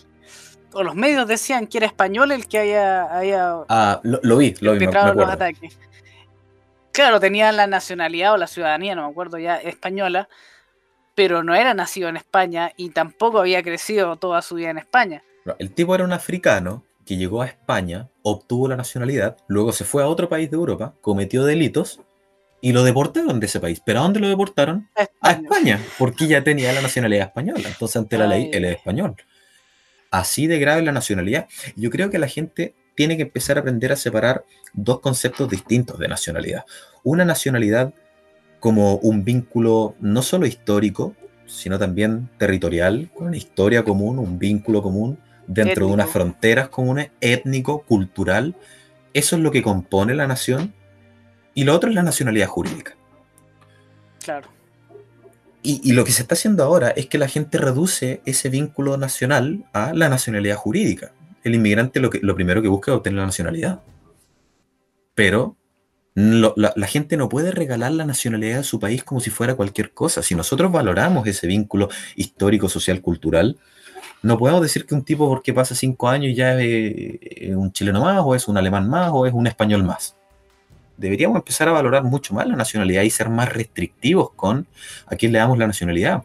[0.73, 3.07] o los medios decían que era español el que haya,
[3.69, 5.77] ah, lo, vi, lo vi, los ataques.
[6.91, 10.29] Claro, tenía la nacionalidad o la ciudadanía, no me acuerdo ya, española,
[11.15, 15.23] pero no era nacido en España y tampoco había crecido toda su vida en España.
[15.59, 20.03] El tipo era un africano que llegó a España, obtuvo la nacionalidad, luego se fue
[20.03, 22.01] a otro país de Europa, cometió delitos
[22.61, 23.81] y lo deportaron de ese país.
[23.85, 24.89] ¿Pero a dónde lo deportaron?
[25.21, 27.67] A España, porque ya tenía la nacionalidad española.
[27.67, 29.15] Entonces, ante la ley, él es español
[30.13, 31.47] así de grave la nacionalidad.
[31.75, 35.97] Yo creo que la gente tiene que empezar a aprender a separar dos conceptos distintos
[35.97, 36.65] de nacionalidad.
[37.03, 37.93] Una nacionalidad
[38.59, 41.15] como un vínculo no solo histórico,
[41.47, 47.11] sino también territorial, con una historia común, un vínculo común dentro de unas fronteras comunes,
[47.21, 48.55] étnico, cultural.
[49.13, 50.73] Eso es lo que compone la nación.
[51.53, 52.95] Y lo otro es la nacionalidad jurídica.
[54.23, 54.49] Claro.
[55.65, 59.63] Y, lo que se está haciendo ahora es que la gente reduce ese vínculo nacional
[59.71, 61.13] a la nacionalidad jurídica.
[61.41, 63.81] El inmigrante lo, que, lo primero que busca es obtener la nacionalidad.
[65.15, 65.55] Pero
[66.15, 69.93] la, la, gente no puede regalar la nacionalidad de su país como si fuera cualquier
[69.93, 70.21] cosa.
[70.21, 73.57] Si nosotros valoramos ese vínculo histórico, social, cultural,
[74.23, 78.21] no podemos decir que un tipo porque pasa cinco años ya es un chileno más,
[78.23, 80.15] o es un alemán más, o es un español más
[80.97, 84.67] deberíamos empezar a valorar mucho más la nacionalidad y ser más restrictivos con
[85.07, 86.23] a quién le damos la nacionalidad.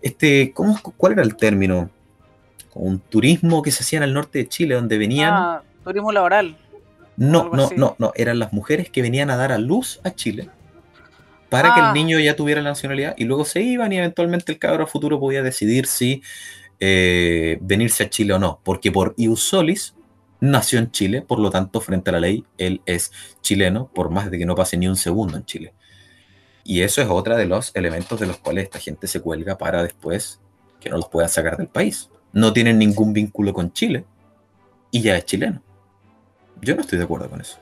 [0.00, 1.90] Este, ¿cómo, ¿Cuál era el término?
[2.74, 5.32] Un turismo que se hacía en el norte de Chile, donde venían...
[5.34, 6.56] Ah, turismo laboral.
[7.16, 10.48] No, no, no, no, eran las mujeres que venían a dar a luz a Chile
[11.50, 11.92] para que el ah.
[11.92, 15.42] niño ya tuviera la nacionalidad y luego se iban y eventualmente el cabro futuro podía
[15.42, 16.22] decidir si
[16.84, 19.94] eh, venirse a Chile o no, porque por ius solis
[20.40, 24.32] nació en Chile, por lo tanto, frente a la ley, él es chileno, por más
[24.32, 25.74] de que no pase ni un segundo en Chile.
[26.64, 29.84] Y eso es otra de los elementos de los cuales esta gente se cuelga para
[29.84, 30.40] después
[30.80, 32.10] que no los puedan sacar del país.
[32.32, 34.04] No tienen ningún vínculo con Chile
[34.90, 35.62] y ya es chileno.
[36.62, 37.58] Yo no estoy de acuerdo con eso.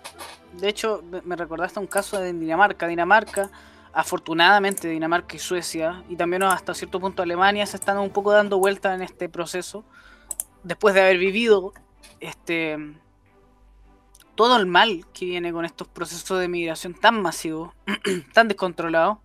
[0.58, 2.86] De hecho, me recordaste un caso de Dinamarca.
[2.86, 3.50] Dinamarca
[3.92, 8.58] afortunadamente Dinamarca y Suecia, y también hasta cierto punto Alemania, se están un poco dando
[8.58, 9.84] vuelta en este proceso,
[10.62, 11.72] después de haber vivido
[12.20, 12.76] este
[14.34, 17.74] todo el mal que viene con estos procesos de migración tan masivos,
[18.32, 19.18] tan descontrolados.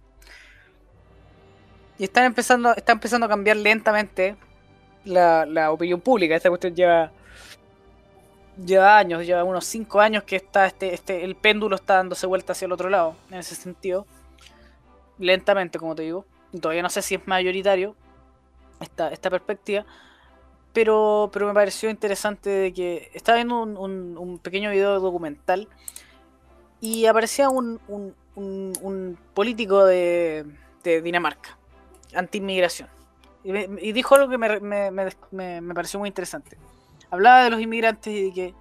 [1.97, 4.35] Y están empezando, está empezando a cambiar lentamente
[5.05, 6.35] la, opinión pública.
[6.35, 7.13] Esta cuestión lleva,
[8.65, 12.51] lleva años, lleva unos 5 años que está este, este, el péndulo está dándose vuelta
[12.51, 14.05] hacia el otro lado, en ese sentido
[15.19, 16.25] lentamente, como te digo.
[16.61, 17.95] Todavía no sé si es mayoritario
[18.79, 19.85] esta, esta perspectiva.
[20.73, 25.69] Pero, pero me pareció interesante de que estaba viendo un, pequeño video documental
[26.81, 27.79] y aparecía un,
[28.35, 30.45] un político de,
[30.83, 31.57] de, Dinamarca,
[32.13, 32.89] anti-inmigración.
[33.43, 36.57] Y, dijo algo que me, me, me, me, pareció muy interesante.
[37.11, 38.53] Hablaba de los inmigrantes y de que,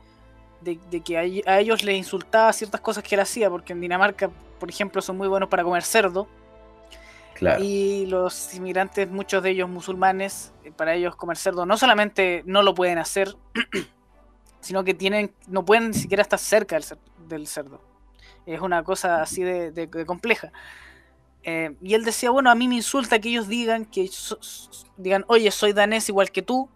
[0.60, 4.30] de, de que a, ellos les insultaba ciertas cosas que él hacía, porque en Dinamarca,
[4.60, 6.28] por ejemplo, son muy buenos para comer cerdo
[7.60, 12.62] y los inmigrantes, muchos de ellos musulmanes, eh, para ellos comer cerdo no solamente no
[12.62, 13.34] lo pueden hacer,
[14.60, 16.78] sino que tienen, no pueden ni siquiera estar cerca
[17.28, 17.80] del, cerdo.
[18.46, 20.52] Es una cosa así de, compleja.
[21.42, 24.08] Eh, y él decía, bueno, a mí me insulta que ellos digan que
[24.96, 26.68] digan, oye, soy danés igual que tú,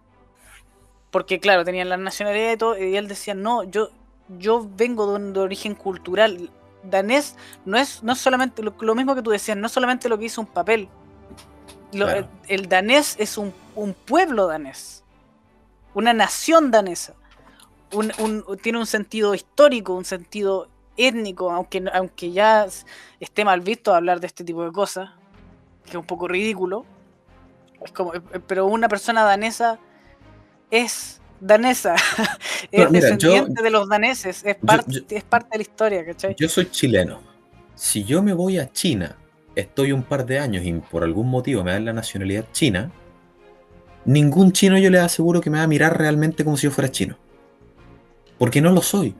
[1.09, 3.89] porque claro, tenían la nacionalidad y todo, y él decía, no, yo,
[4.37, 6.51] yo vengo de de origen cultural,
[6.83, 10.41] danés no es no solamente lo, mismo que tú decías, no solamente lo que hizo
[10.41, 10.89] un papel.
[12.47, 13.53] el, danés es un,
[14.05, 15.03] pueblo danés,
[15.93, 17.13] una nación danesa.
[18.61, 22.67] tiene un sentido histórico, un sentido étnico, aunque, aunque ya
[23.19, 25.09] esté mal visto hablar de este tipo de cosas,
[25.85, 26.85] que es un poco ridículo.
[27.81, 29.79] Es como, eh, pero una persona danesa
[30.69, 31.95] es danesa.
[32.71, 36.35] es descendiente de los daneses, es parte, es parte de la historia, ¿cachai?
[36.37, 37.21] Yo soy chileno.
[37.75, 39.17] Si yo me voy a China,
[39.55, 42.91] estoy un par de años y por algún motivo me dan la nacionalidad china,
[44.05, 46.91] ningún chino yo le aseguro que me va a mirar realmente como si yo fuera
[46.91, 47.17] chino.
[48.37, 49.15] Porque no lo soy.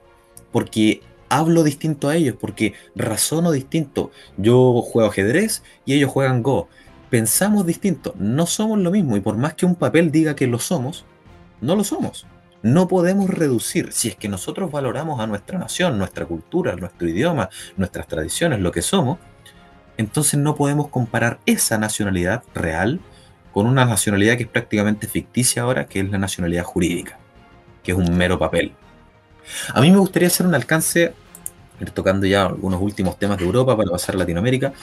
[0.51, 4.11] Porque hablo distinto a ellos, porque razono distinto.
[4.37, 6.67] Yo juego ajedrez y ellos juegan Go.
[7.09, 10.59] Pensamos distinto, no somos lo mismo y por más que un papel diga que lo
[10.59, 11.05] somos,
[11.61, 12.25] no lo somos.
[12.61, 17.49] No podemos reducir, si es que nosotros valoramos a nuestra nación, nuestra cultura, nuestro idioma,
[17.77, 19.17] nuestras tradiciones, lo que somos,
[19.97, 22.99] entonces no podemos comparar esa nacionalidad real
[23.53, 27.17] con una nacionalidad que es prácticamente ficticia ahora, que es la nacionalidad jurídica,
[27.83, 28.73] que es un mero papel.
[29.73, 31.13] A mí me gustaría hacer un alcance
[31.79, 34.73] ir tocando ya algunos últimos temas de Europa para pasar a Latinoamérica.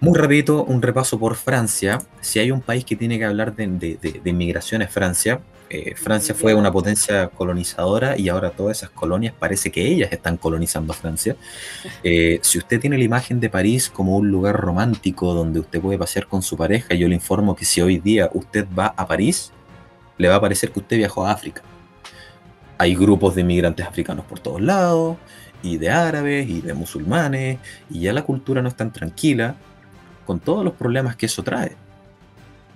[0.00, 1.98] Muy rápido, un repaso por Francia.
[2.20, 5.40] Si hay un país que tiene que hablar de, de inmigración es Francia.
[5.74, 10.36] Eh, Francia fue una potencia colonizadora y ahora todas esas colonias parece que ellas están
[10.36, 11.34] colonizando Francia.
[12.04, 15.98] Eh, si usted tiene la imagen de París como un lugar romántico donde usted puede
[15.98, 19.52] pasear con su pareja, yo le informo que si hoy día usted va a París,
[20.18, 21.62] le va a parecer que usted viajó a África.
[22.76, 25.16] Hay grupos de inmigrantes africanos por todos lados,
[25.62, 27.58] y de árabes, y de musulmanes,
[27.90, 29.54] y ya la cultura no es tan tranquila,
[30.26, 31.76] con todos los problemas que eso trae.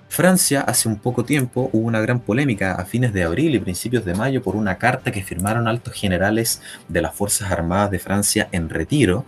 [0.09, 4.05] Francia hace un poco tiempo hubo una gran polémica a fines de abril y principios
[4.05, 8.49] de mayo por una carta que firmaron altos generales de las Fuerzas Armadas de Francia
[8.53, 9.25] en retiro,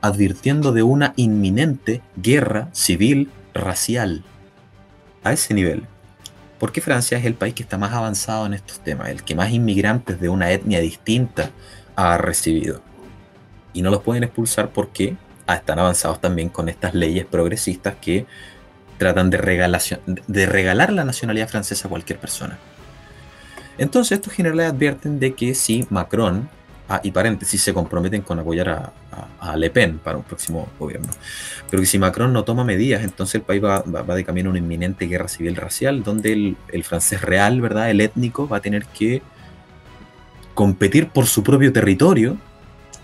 [0.00, 4.22] advirtiendo de una inminente guerra civil racial.
[5.24, 5.84] A ese nivel.
[6.60, 9.50] Porque Francia es el país que está más avanzado en estos temas, el que más
[9.50, 11.50] inmigrantes de una etnia distinta
[11.96, 12.80] ha recibido.
[13.72, 15.16] Y no los pueden expulsar porque
[15.48, 18.26] están avanzados también con estas leyes progresistas que
[18.98, 19.38] tratan de,
[20.26, 22.58] de regalar la nacionalidad francesa a cualquier persona.
[23.78, 26.48] Entonces estos generales advierten de que si Macron,
[26.88, 28.92] ah, y paréntesis, se comprometen con apoyar
[29.40, 31.08] a, Le Pen para un próximo gobierno,
[31.70, 34.58] pero que si Macron no toma medidas, entonces el país va, de camino a una
[34.58, 37.90] inminente guerra civil racial, donde el, el, francés real, ¿verdad?
[37.90, 39.22] el étnico, va a tener que
[40.56, 42.38] competir por su propio territorio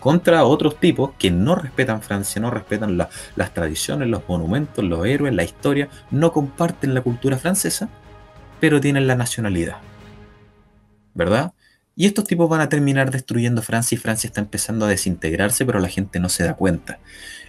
[0.00, 5.32] contra otros tipos que no respetan Francia, no respetan las tradiciones, los monumentos, los héroes,
[5.32, 7.88] la historia, no comparten la cultura francesa,
[8.58, 9.76] pero tienen la nacionalidad.
[11.14, 11.52] ¿Verdad?
[11.94, 15.78] Y estos tipos van a terminar destruyendo Francia y Francia está empezando a desintegrarse, pero
[15.78, 17.00] la gente no se da cuenta.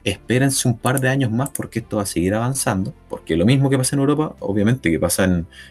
[0.03, 3.69] Espérense un par de años más porque esto va a seguir avanzando, porque lo mismo
[3.69, 5.23] que pasa en Europa, obviamente que pasa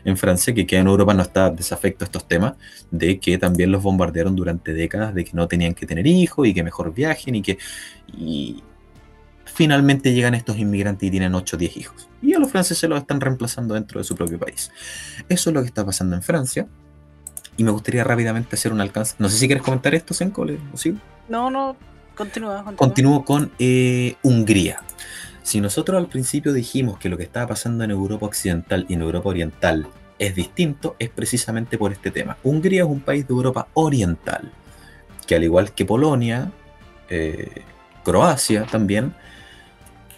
[0.05, 2.55] en, Francia, que, en Europa no está desafecto a estos temas,
[2.91, 6.55] de que también los bombardearon durante décadas, de que no tenían que tener hijos y
[6.55, 7.59] que mejor viajen y que...
[8.09, 8.63] Y
[9.45, 12.09] finalmente llegan estos inmigrantes y tienen 8 o 10 hijos.
[12.23, 14.71] Y a los franceses los están reemplazando dentro de su propio país.
[15.29, 16.67] Eso es lo que está pasando en Francia
[17.57, 19.15] y me gustaría rápidamente hacer un alcance.
[19.19, 20.97] No sé si quieres comentar esto, Senko, ¿o sí?
[21.29, 21.77] No, no,
[22.15, 22.65] continúa.
[22.77, 24.81] Continúo con eh, Hungría.
[25.43, 29.03] Si nosotros al principio dijimos que lo que estaba pasando en Europa Occidental y en
[29.03, 29.89] Europa Oriental
[30.19, 32.37] es distinto, es precisamente por este tema.
[32.45, 34.53] Hungría es un país de Europa Oriental,
[35.27, 36.53] que al igual que Polonia,
[37.09, 37.63] eh,
[38.05, 39.15] Croacia también,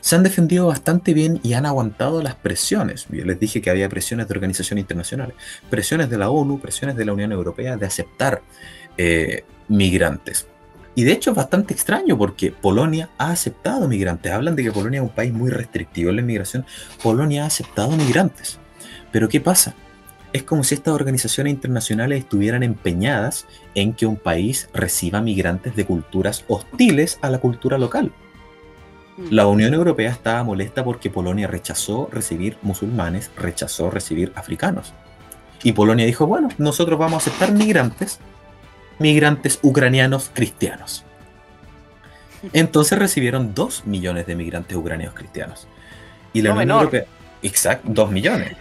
[0.05, 3.07] se han defendido bastante bien y han aguantado las presiones.
[3.09, 5.35] Yo les dije que había presiones de organizaciones internacionales,
[5.71, 8.43] presiones de la ONU, presiones de la Unión Europea de aceptar
[8.99, 10.47] eh, migrantes.
[10.95, 14.31] Y de hecho es bastante extraño porque Polonia ha aceptado migrantes.
[14.31, 16.67] Hablan de que Polonia es un país muy restrictivo en la inmigración.
[17.03, 18.59] Polonia ha aceptado migrantes.
[19.11, 19.75] Pero ¿qué pasa?
[20.35, 25.87] Es como si estas organizaciones internacionales estuvieran empeñadas en que un país reciba migrantes de
[25.87, 28.13] culturas hostiles a la cultura local.
[29.17, 34.93] La Unión Europea estaba molesta porque Polonia rechazó recibir musulmanes, rechazó recibir africanos.
[35.63, 38.19] Y Polonia dijo, bueno, nosotros vamos a aceptar migrantes,
[38.99, 41.05] migrantes ucranianos cristianos.
[42.53, 45.69] Entonces recibieron dos millones de migrantes ucranianos cristianos.
[46.33, 47.05] Y la Unión Europea,
[47.43, 48.57] exacto, dos millones.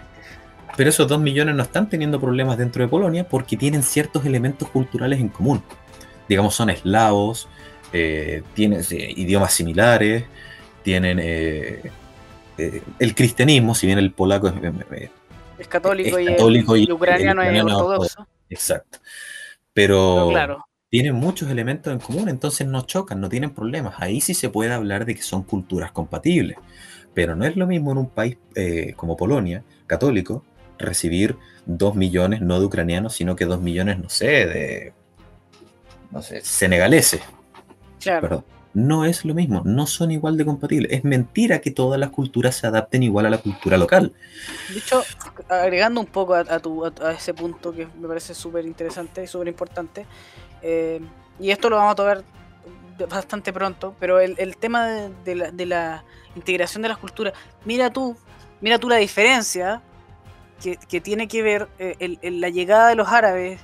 [0.77, 4.69] Pero esos dos millones no están teniendo problemas dentro de Polonia porque tienen ciertos elementos
[4.69, 5.63] culturales en común.
[6.29, 7.47] Digamos, son eslavos,
[7.93, 10.25] eh, tienen eh, idiomas similares,
[10.81, 11.91] tienen eh,
[12.57, 18.27] el cristianismo, si bien el polaco es, católico, y, el, ucraniano es ortodoxo.
[18.49, 18.99] Exacto.
[19.73, 20.31] Pero,
[20.89, 23.95] tienen muchos elementos en común, entonces no chocan, no tienen problemas.
[23.97, 26.57] Ahí sí se puede hablar de que son culturas compatibles.
[27.15, 28.37] Pero no es lo mismo en un país
[28.95, 30.43] como Polonia, católico,
[30.77, 34.93] recibir dos millones no de ucranianos, sino que dos millones, no sé, de
[36.11, 37.21] no sé, senegaleses,
[38.73, 40.91] no es lo mismo, no son igual de compatibles.
[40.91, 44.13] Es mentira que todas las culturas se adapten igual a la cultura local.
[44.69, 45.03] De hecho,
[45.47, 49.47] agregando un poco a, tu, a, ese punto que me parece súper interesante y súper
[49.47, 50.05] importante,
[50.61, 50.99] eh,
[51.39, 52.23] y esto lo vamos a tocar
[53.09, 54.87] bastante pronto, pero el, tema
[55.23, 56.03] de, la,
[56.35, 57.33] integración de las culturas,
[57.65, 58.15] mira tú,
[58.61, 59.81] mira tú la diferencia
[60.61, 63.59] que, tiene que ver eh, la llegada de los árabes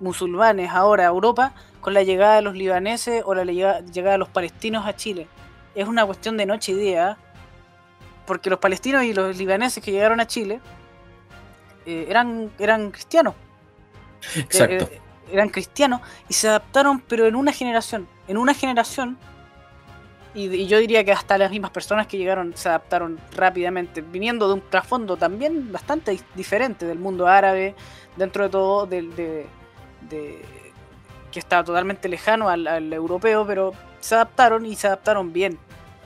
[0.00, 4.28] musulmanes ahora a Europa con la llegada de los libaneses o la llegada de los
[4.28, 5.26] palestinos a Chile.
[5.74, 7.18] Es una cuestión de noche y día,
[8.24, 10.60] porque los palestinos y los libaneses que llegaron a Chile
[11.84, 13.34] eh, eran, eran cristianos.
[14.36, 14.84] Exacto.
[14.84, 15.00] Eh,
[15.32, 18.06] eran cristianos y se adaptaron, pero en una generación.
[18.28, 19.18] En una generación,
[20.34, 24.54] y, yo diría que hasta las mismas personas que llegaron se adaptaron rápidamente, viniendo de
[24.54, 27.74] un trasfondo también bastante diferente del mundo árabe,
[28.16, 29.48] dentro de todo, de
[31.32, 35.58] que estaba totalmente lejano al, europeo, pero se adaptaron y se adaptaron bien.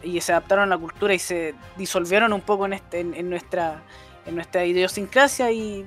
[0.02, 3.82] Y se adaptaron a la cultura y se disolvieron un poco en, este, en, nuestra,
[4.24, 5.86] en nuestra idiosincrasia y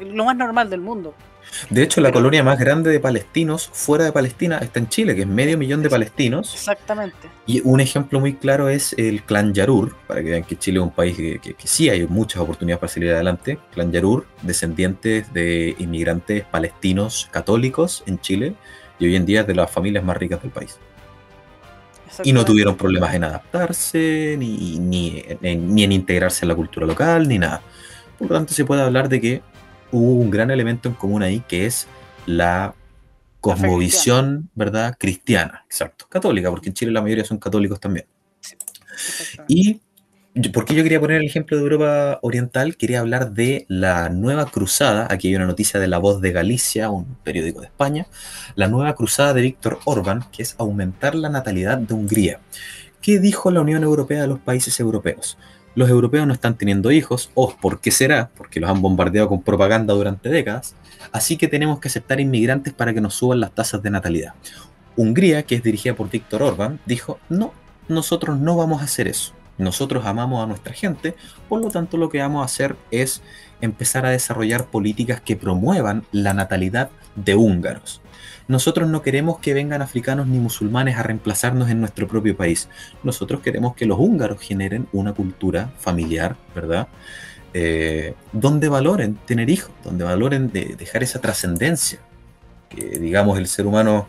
[0.00, 1.14] lo más normal del mundo.
[1.68, 5.22] De hecho, la colonia más grande de palestinos fuera de Palestina está en Chile, que
[5.22, 6.54] es medio millón de palestinos.
[6.54, 7.28] Exactamente.
[7.46, 10.84] Y un ejemplo muy claro es el clan Yarur, para que vean que Chile es
[10.84, 13.58] un país que, que sí hay muchas oportunidades para salir adelante.
[13.72, 18.54] Clan Yarur, descendientes de inmigrantes palestinos católicos en Chile,
[19.00, 20.78] y hoy en día es de las familias más ricas del país.
[22.22, 27.38] Y no tuvieron problemas en adaptarse, ni, ni, en integrarse en la cultura local, ni
[27.38, 27.62] nada.
[28.18, 29.42] Por lo tanto, se puede hablar de que
[29.90, 31.86] hubo un gran elemento en común ahí, que es
[32.26, 32.74] la
[33.40, 34.96] cosmovisión, ¿verdad?
[34.98, 36.06] Cristiana, exacto.
[36.08, 38.06] Católica, porque en Chile la mayoría son católicos también.
[39.48, 39.80] y
[40.52, 45.08] porque yo quería poner el ejemplo de Europa Oriental, quería hablar de la nueva cruzada,
[45.10, 48.06] aquí hay una noticia de La Voz de Galicia, un periódico de España,
[48.54, 52.40] la nueva cruzada de Víctor Orbán, que es aumentar la natalidad de Hungría.
[53.02, 55.36] ¿Qué dijo la Unión Europea de los países europeos?
[55.74, 58.30] Los europeos no están teniendo hijos, o ¿por qué será?
[58.36, 60.76] Porque los han bombardeado con propaganda durante décadas,
[61.10, 64.34] así que tenemos que aceptar inmigrantes para que nos suban las tasas de natalidad.
[64.96, 67.52] Hungría, que es dirigida por Víctor Orbán, dijo, no,
[67.88, 71.14] nosotros no vamos a hacer eso nosotros amamos a nuestra gente,
[71.48, 73.22] por lo tanto lo que vamos a hacer es
[73.60, 78.00] empezar a desarrollar políticas que promuevan la natalidad de húngaros.
[78.48, 82.68] Nosotros no queremos que vengan africanos ni musulmanes a reemplazarnos en nuestro propio país.
[83.04, 86.88] Nosotros queremos que los húngaros generen una cultura familiar, ¿verdad?
[87.54, 92.00] Eh, donde valoren tener hijos, donde valoren dejar esa trascendencia.
[92.68, 94.08] que digamos el ser humano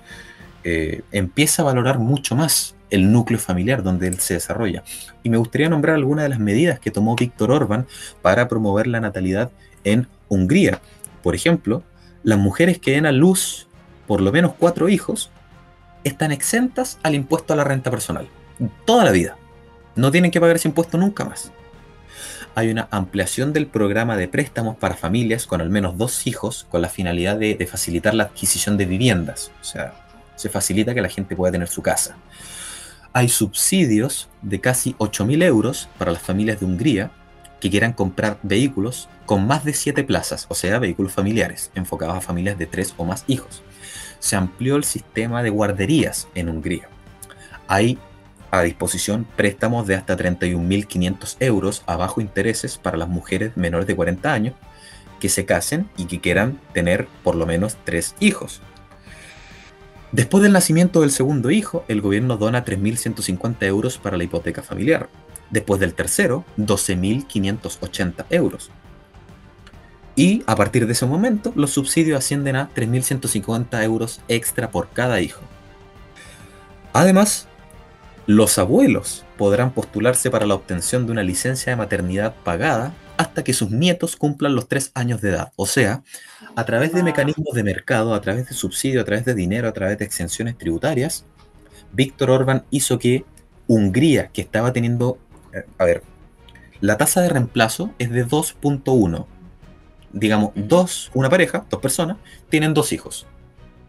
[0.64, 4.84] eh, empieza a valorar mucho más el núcleo familiar donde él se desarrolla.
[5.24, 7.88] Y me gustaría nombrar algunas de las medidas que tomó Víctor Orban
[8.22, 9.50] para promover la natalidad
[9.84, 10.80] en Hungría.
[11.24, 11.84] Por ejemplo,
[12.24, 13.68] las mujeres que den a luz
[14.08, 15.32] por lo menos cuatro hijos
[16.04, 18.28] están exentas al impuesto a la renta personal.
[18.86, 19.38] Toda la vida.
[19.96, 21.52] No tienen que pagar ese impuesto nunca más.
[22.54, 26.82] Hay una ampliación del programa de préstamos para familias con al menos dos hijos con
[26.82, 29.52] la finalidad de, de facilitar la adquisición de viviendas.
[29.62, 29.94] O sea,
[30.36, 32.18] se facilita que la gente pueda tener su casa.
[33.14, 37.12] Hay subsidios de casi 8.000 euros para las familias de Hungría
[37.60, 42.22] que quieran comprar vehículos con más de 7 plazas, o sea, vehículos familiares, enfocados a
[42.22, 43.64] familias de 3 o más hijos.
[44.20, 46.88] Se amplió el sistema de guarderías en Hungría.
[47.68, 48.00] Hay
[48.50, 53.96] a disposición préstamos de hasta 31.500 euros a bajo intereses para las mujeres menores de
[53.96, 54.54] 40 años
[55.20, 58.62] que se casen y que quieran tener por lo menos 3 hijos.
[60.12, 65.10] Después del nacimiento del segundo hijo, el gobierno dona 3.150 euros para la hipoteca familiar.
[65.52, 68.72] Después del tercero, 12.580 euros.
[70.16, 75.22] Y a partir de ese momento, los subsidios ascienden a 3.150 euros extra por cada
[75.22, 75.42] hijo.
[76.92, 77.48] Además,
[78.28, 83.54] los abuelos podrán postularse para la obtención de una licencia de maternidad pagada hasta que
[83.54, 85.54] sus nietos cumplan los tres años de edad.
[85.56, 86.04] O sea,
[86.56, 89.74] a través de mecanismos de mercado, a través de subsidio, a través de dinero, a
[89.74, 91.26] través de exenciones tributarias,
[91.92, 93.26] Víctor Orban hizo que
[93.68, 95.18] Hungría, que estaba teniendo,
[95.54, 96.04] eh, a ver,
[96.80, 99.26] la tasa de reemplazo es de 2.1.
[100.14, 102.18] Digamos, dos, una pareja, dos personas,
[102.50, 103.28] tienen dos hijos.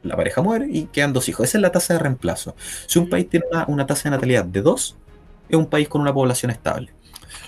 [0.02, 1.48] La pareja muere y quedan dos hijos.
[1.48, 2.54] Esa es la tasa de reemplazo.
[2.86, 4.96] Si un país tiene una, una tasa de natalidad de 2,
[5.48, 6.92] es un país con una población estable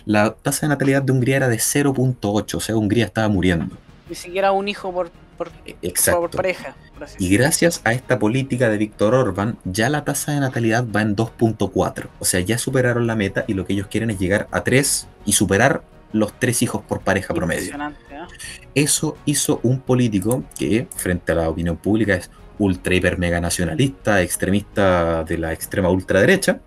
[0.04, 3.76] la tasa de natalidad de Hungría era de 0.8, o sea, Hungría estaba muriendo.
[4.08, 5.50] Ni siquiera un hijo por, por,
[5.82, 6.28] Exacto.
[6.30, 6.76] pareja.
[7.18, 11.16] y gracias a esta política de Víctor Orban, ya la tasa de natalidad va en
[11.16, 12.08] 2.4.
[12.18, 15.08] O sea, ya superaron la meta y lo que ellos quieren es llegar a 3
[15.24, 15.82] y superar
[16.12, 17.74] los 3 hijos por pareja promedio.
[17.74, 18.26] ¿eh?
[18.74, 24.22] Eso hizo un político que, frente a la opinión pública, es ultra hiper mega nacionalista,
[24.22, 26.60] extremista de la extrema ultraderecha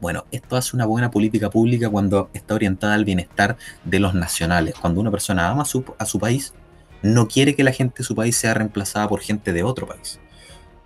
[0.00, 4.74] bueno, esto hace una buena política pública cuando está orientada al bienestar de los nacionales.
[4.80, 6.54] Cuando una persona ama su, a su país,
[7.02, 10.20] no quiere que la gente de su país sea reemplazada por gente de otro país.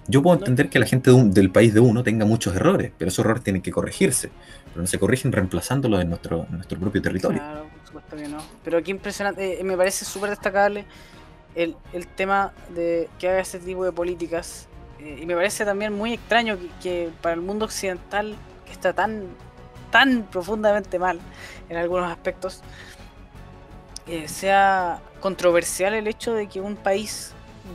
[0.06, 3.24] Yo puedo entender que la gente del país de uno tenga muchos errores, pero esos
[3.24, 4.30] errores tienen que corregirse.
[4.66, 7.38] Pero no se corrigen reemplazándolos en nuestro, nuestro propio territorio.
[7.38, 8.38] Claro, por supuesto que no.
[8.62, 10.84] Pero aquí impresionante, eh, me parece súper destacable
[11.54, 11.76] el,
[12.16, 14.68] tema de que haga ese tipo de políticas.
[15.00, 18.36] Eh, y me parece también muy extraño que para el mundo occidental
[18.70, 19.24] está tan,
[19.90, 21.18] tan profundamente mal
[21.68, 22.62] en algunos aspectos,
[24.06, 27.32] eh, sea controversial el hecho de que un país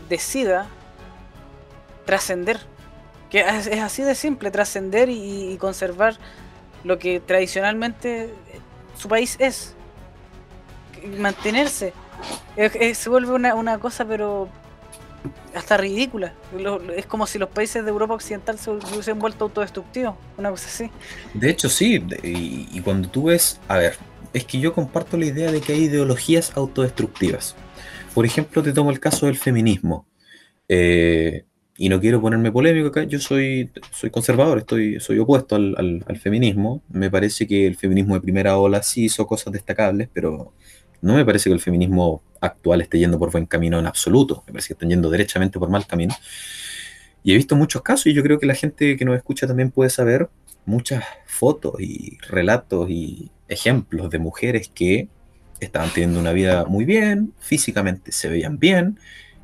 [0.08, 0.68] decida
[2.06, 2.60] trascender.
[3.30, 6.18] Que es, así de simple, trascender y, conservar
[6.84, 8.34] lo que tradicionalmente
[8.98, 9.76] su país es.
[11.18, 11.94] Mantenerse.
[12.94, 14.50] se vuelve una, una cosa pero
[15.54, 16.34] hasta ridícula.
[16.96, 20.92] Es como si los países de Europa Occidental se hubiesen vuelto autodestructivos, una cosa así.
[21.34, 23.98] De hecho, sí, y, cuando tú ves, a ver,
[24.34, 27.56] es que yo comparto la idea de que hay ideologías autodestructivas.
[28.14, 30.08] Por ejemplo, te tomo el caso del feminismo.
[30.68, 31.46] Eh,
[31.78, 36.18] y no quiero ponerme polémico acá, yo soy, soy conservador, estoy, soy opuesto al, al,
[36.18, 36.84] feminismo.
[36.90, 40.54] Me parece que el feminismo de primera ola sí hizo cosas destacables, pero
[41.02, 44.44] no me parece que el feminismo actual esté yendo por buen camino en absoluto.
[44.46, 46.14] Me parece que están yendo derechamente por mal camino.
[47.24, 49.72] Y he visto muchos casos y yo creo que la gente que nos escucha también
[49.72, 50.30] puede saber
[50.66, 55.10] muchas fotos y relatos y ejemplos de mujeres que
[55.60, 59.00] estaban teniendo una vida muy bien, físicamente se veían bien,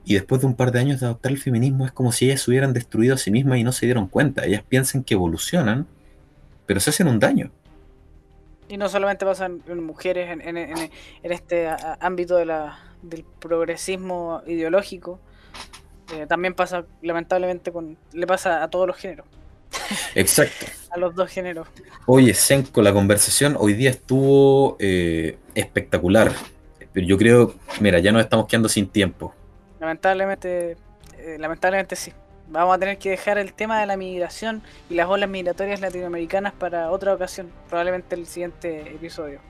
[0.06, 2.42] y después de un par de años de adoptar el feminismo es como si ellas
[2.42, 4.46] se hubieran destruido a sí mismas y no se dieron cuenta.
[4.46, 5.88] Ellas piensan que evolucionan,
[6.68, 7.52] pero se hacen un daño.
[8.70, 10.58] Y no solamente pasa en mujeres en,
[11.24, 15.20] este ámbito de la, del progresismo ideológico,
[16.14, 19.26] eh, también pasa lamentablemente con le pasa a todos los géneros.
[20.16, 20.68] Exacto.
[20.96, 21.68] A los dos géneros.
[22.06, 26.32] Oye, Senko, la conversación hoy día estuvo eh, espectacular.
[26.94, 29.34] Pero yo creo, mira, ya nos estamos quedando sin tiempo.
[29.82, 30.78] Lamentablemente,
[31.18, 32.14] eh, lamentablemente sí.
[32.48, 36.54] Vamos a tener que dejar el tema de la migración y las olas migratorias latinoamericanas
[36.54, 39.42] para otra ocasión, probablemente el siguiente episodio.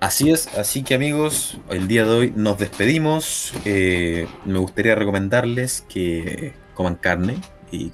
[0.00, 3.52] Así es, así que amigos, el día de hoy nos despedimos.
[3.64, 7.36] Eh, me gustaría recomendarles que coman carne,
[7.74, 7.92] y,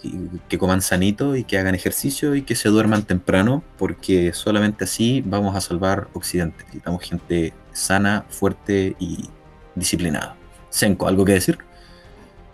[0.49, 5.23] que coman sanito y que hagan ejercicio y que se duerman temprano, porque solamente así
[5.25, 6.65] vamos a salvar Occidente.
[6.65, 9.29] Necesitamos gente sana, fuerte y
[9.75, 10.37] disciplinada.
[10.71, 11.59] Senko, ¿algo que decir?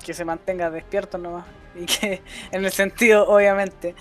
[0.06, 1.44] que se mantenga despierto nomás.
[1.74, 2.22] Y que,
[2.52, 3.94] en el sentido, obviamente,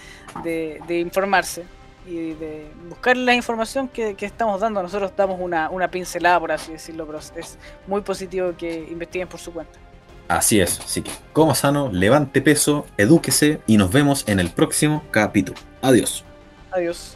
[0.43, 1.65] de, informarse
[2.05, 4.83] y de buscar la información que, estamos dando.
[4.83, 7.57] Nosotros damos una, una pincelada, por así decirlo, pero es
[7.87, 9.79] muy positivo que investiguen por su cuenta.
[10.27, 15.03] Así es, así que coma sano, levante peso, edúquese y nos vemos en el próximo
[15.11, 15.59] capítulo.
[15.81, 16.23] Adiós.
[16.71, 17.15] Adiós.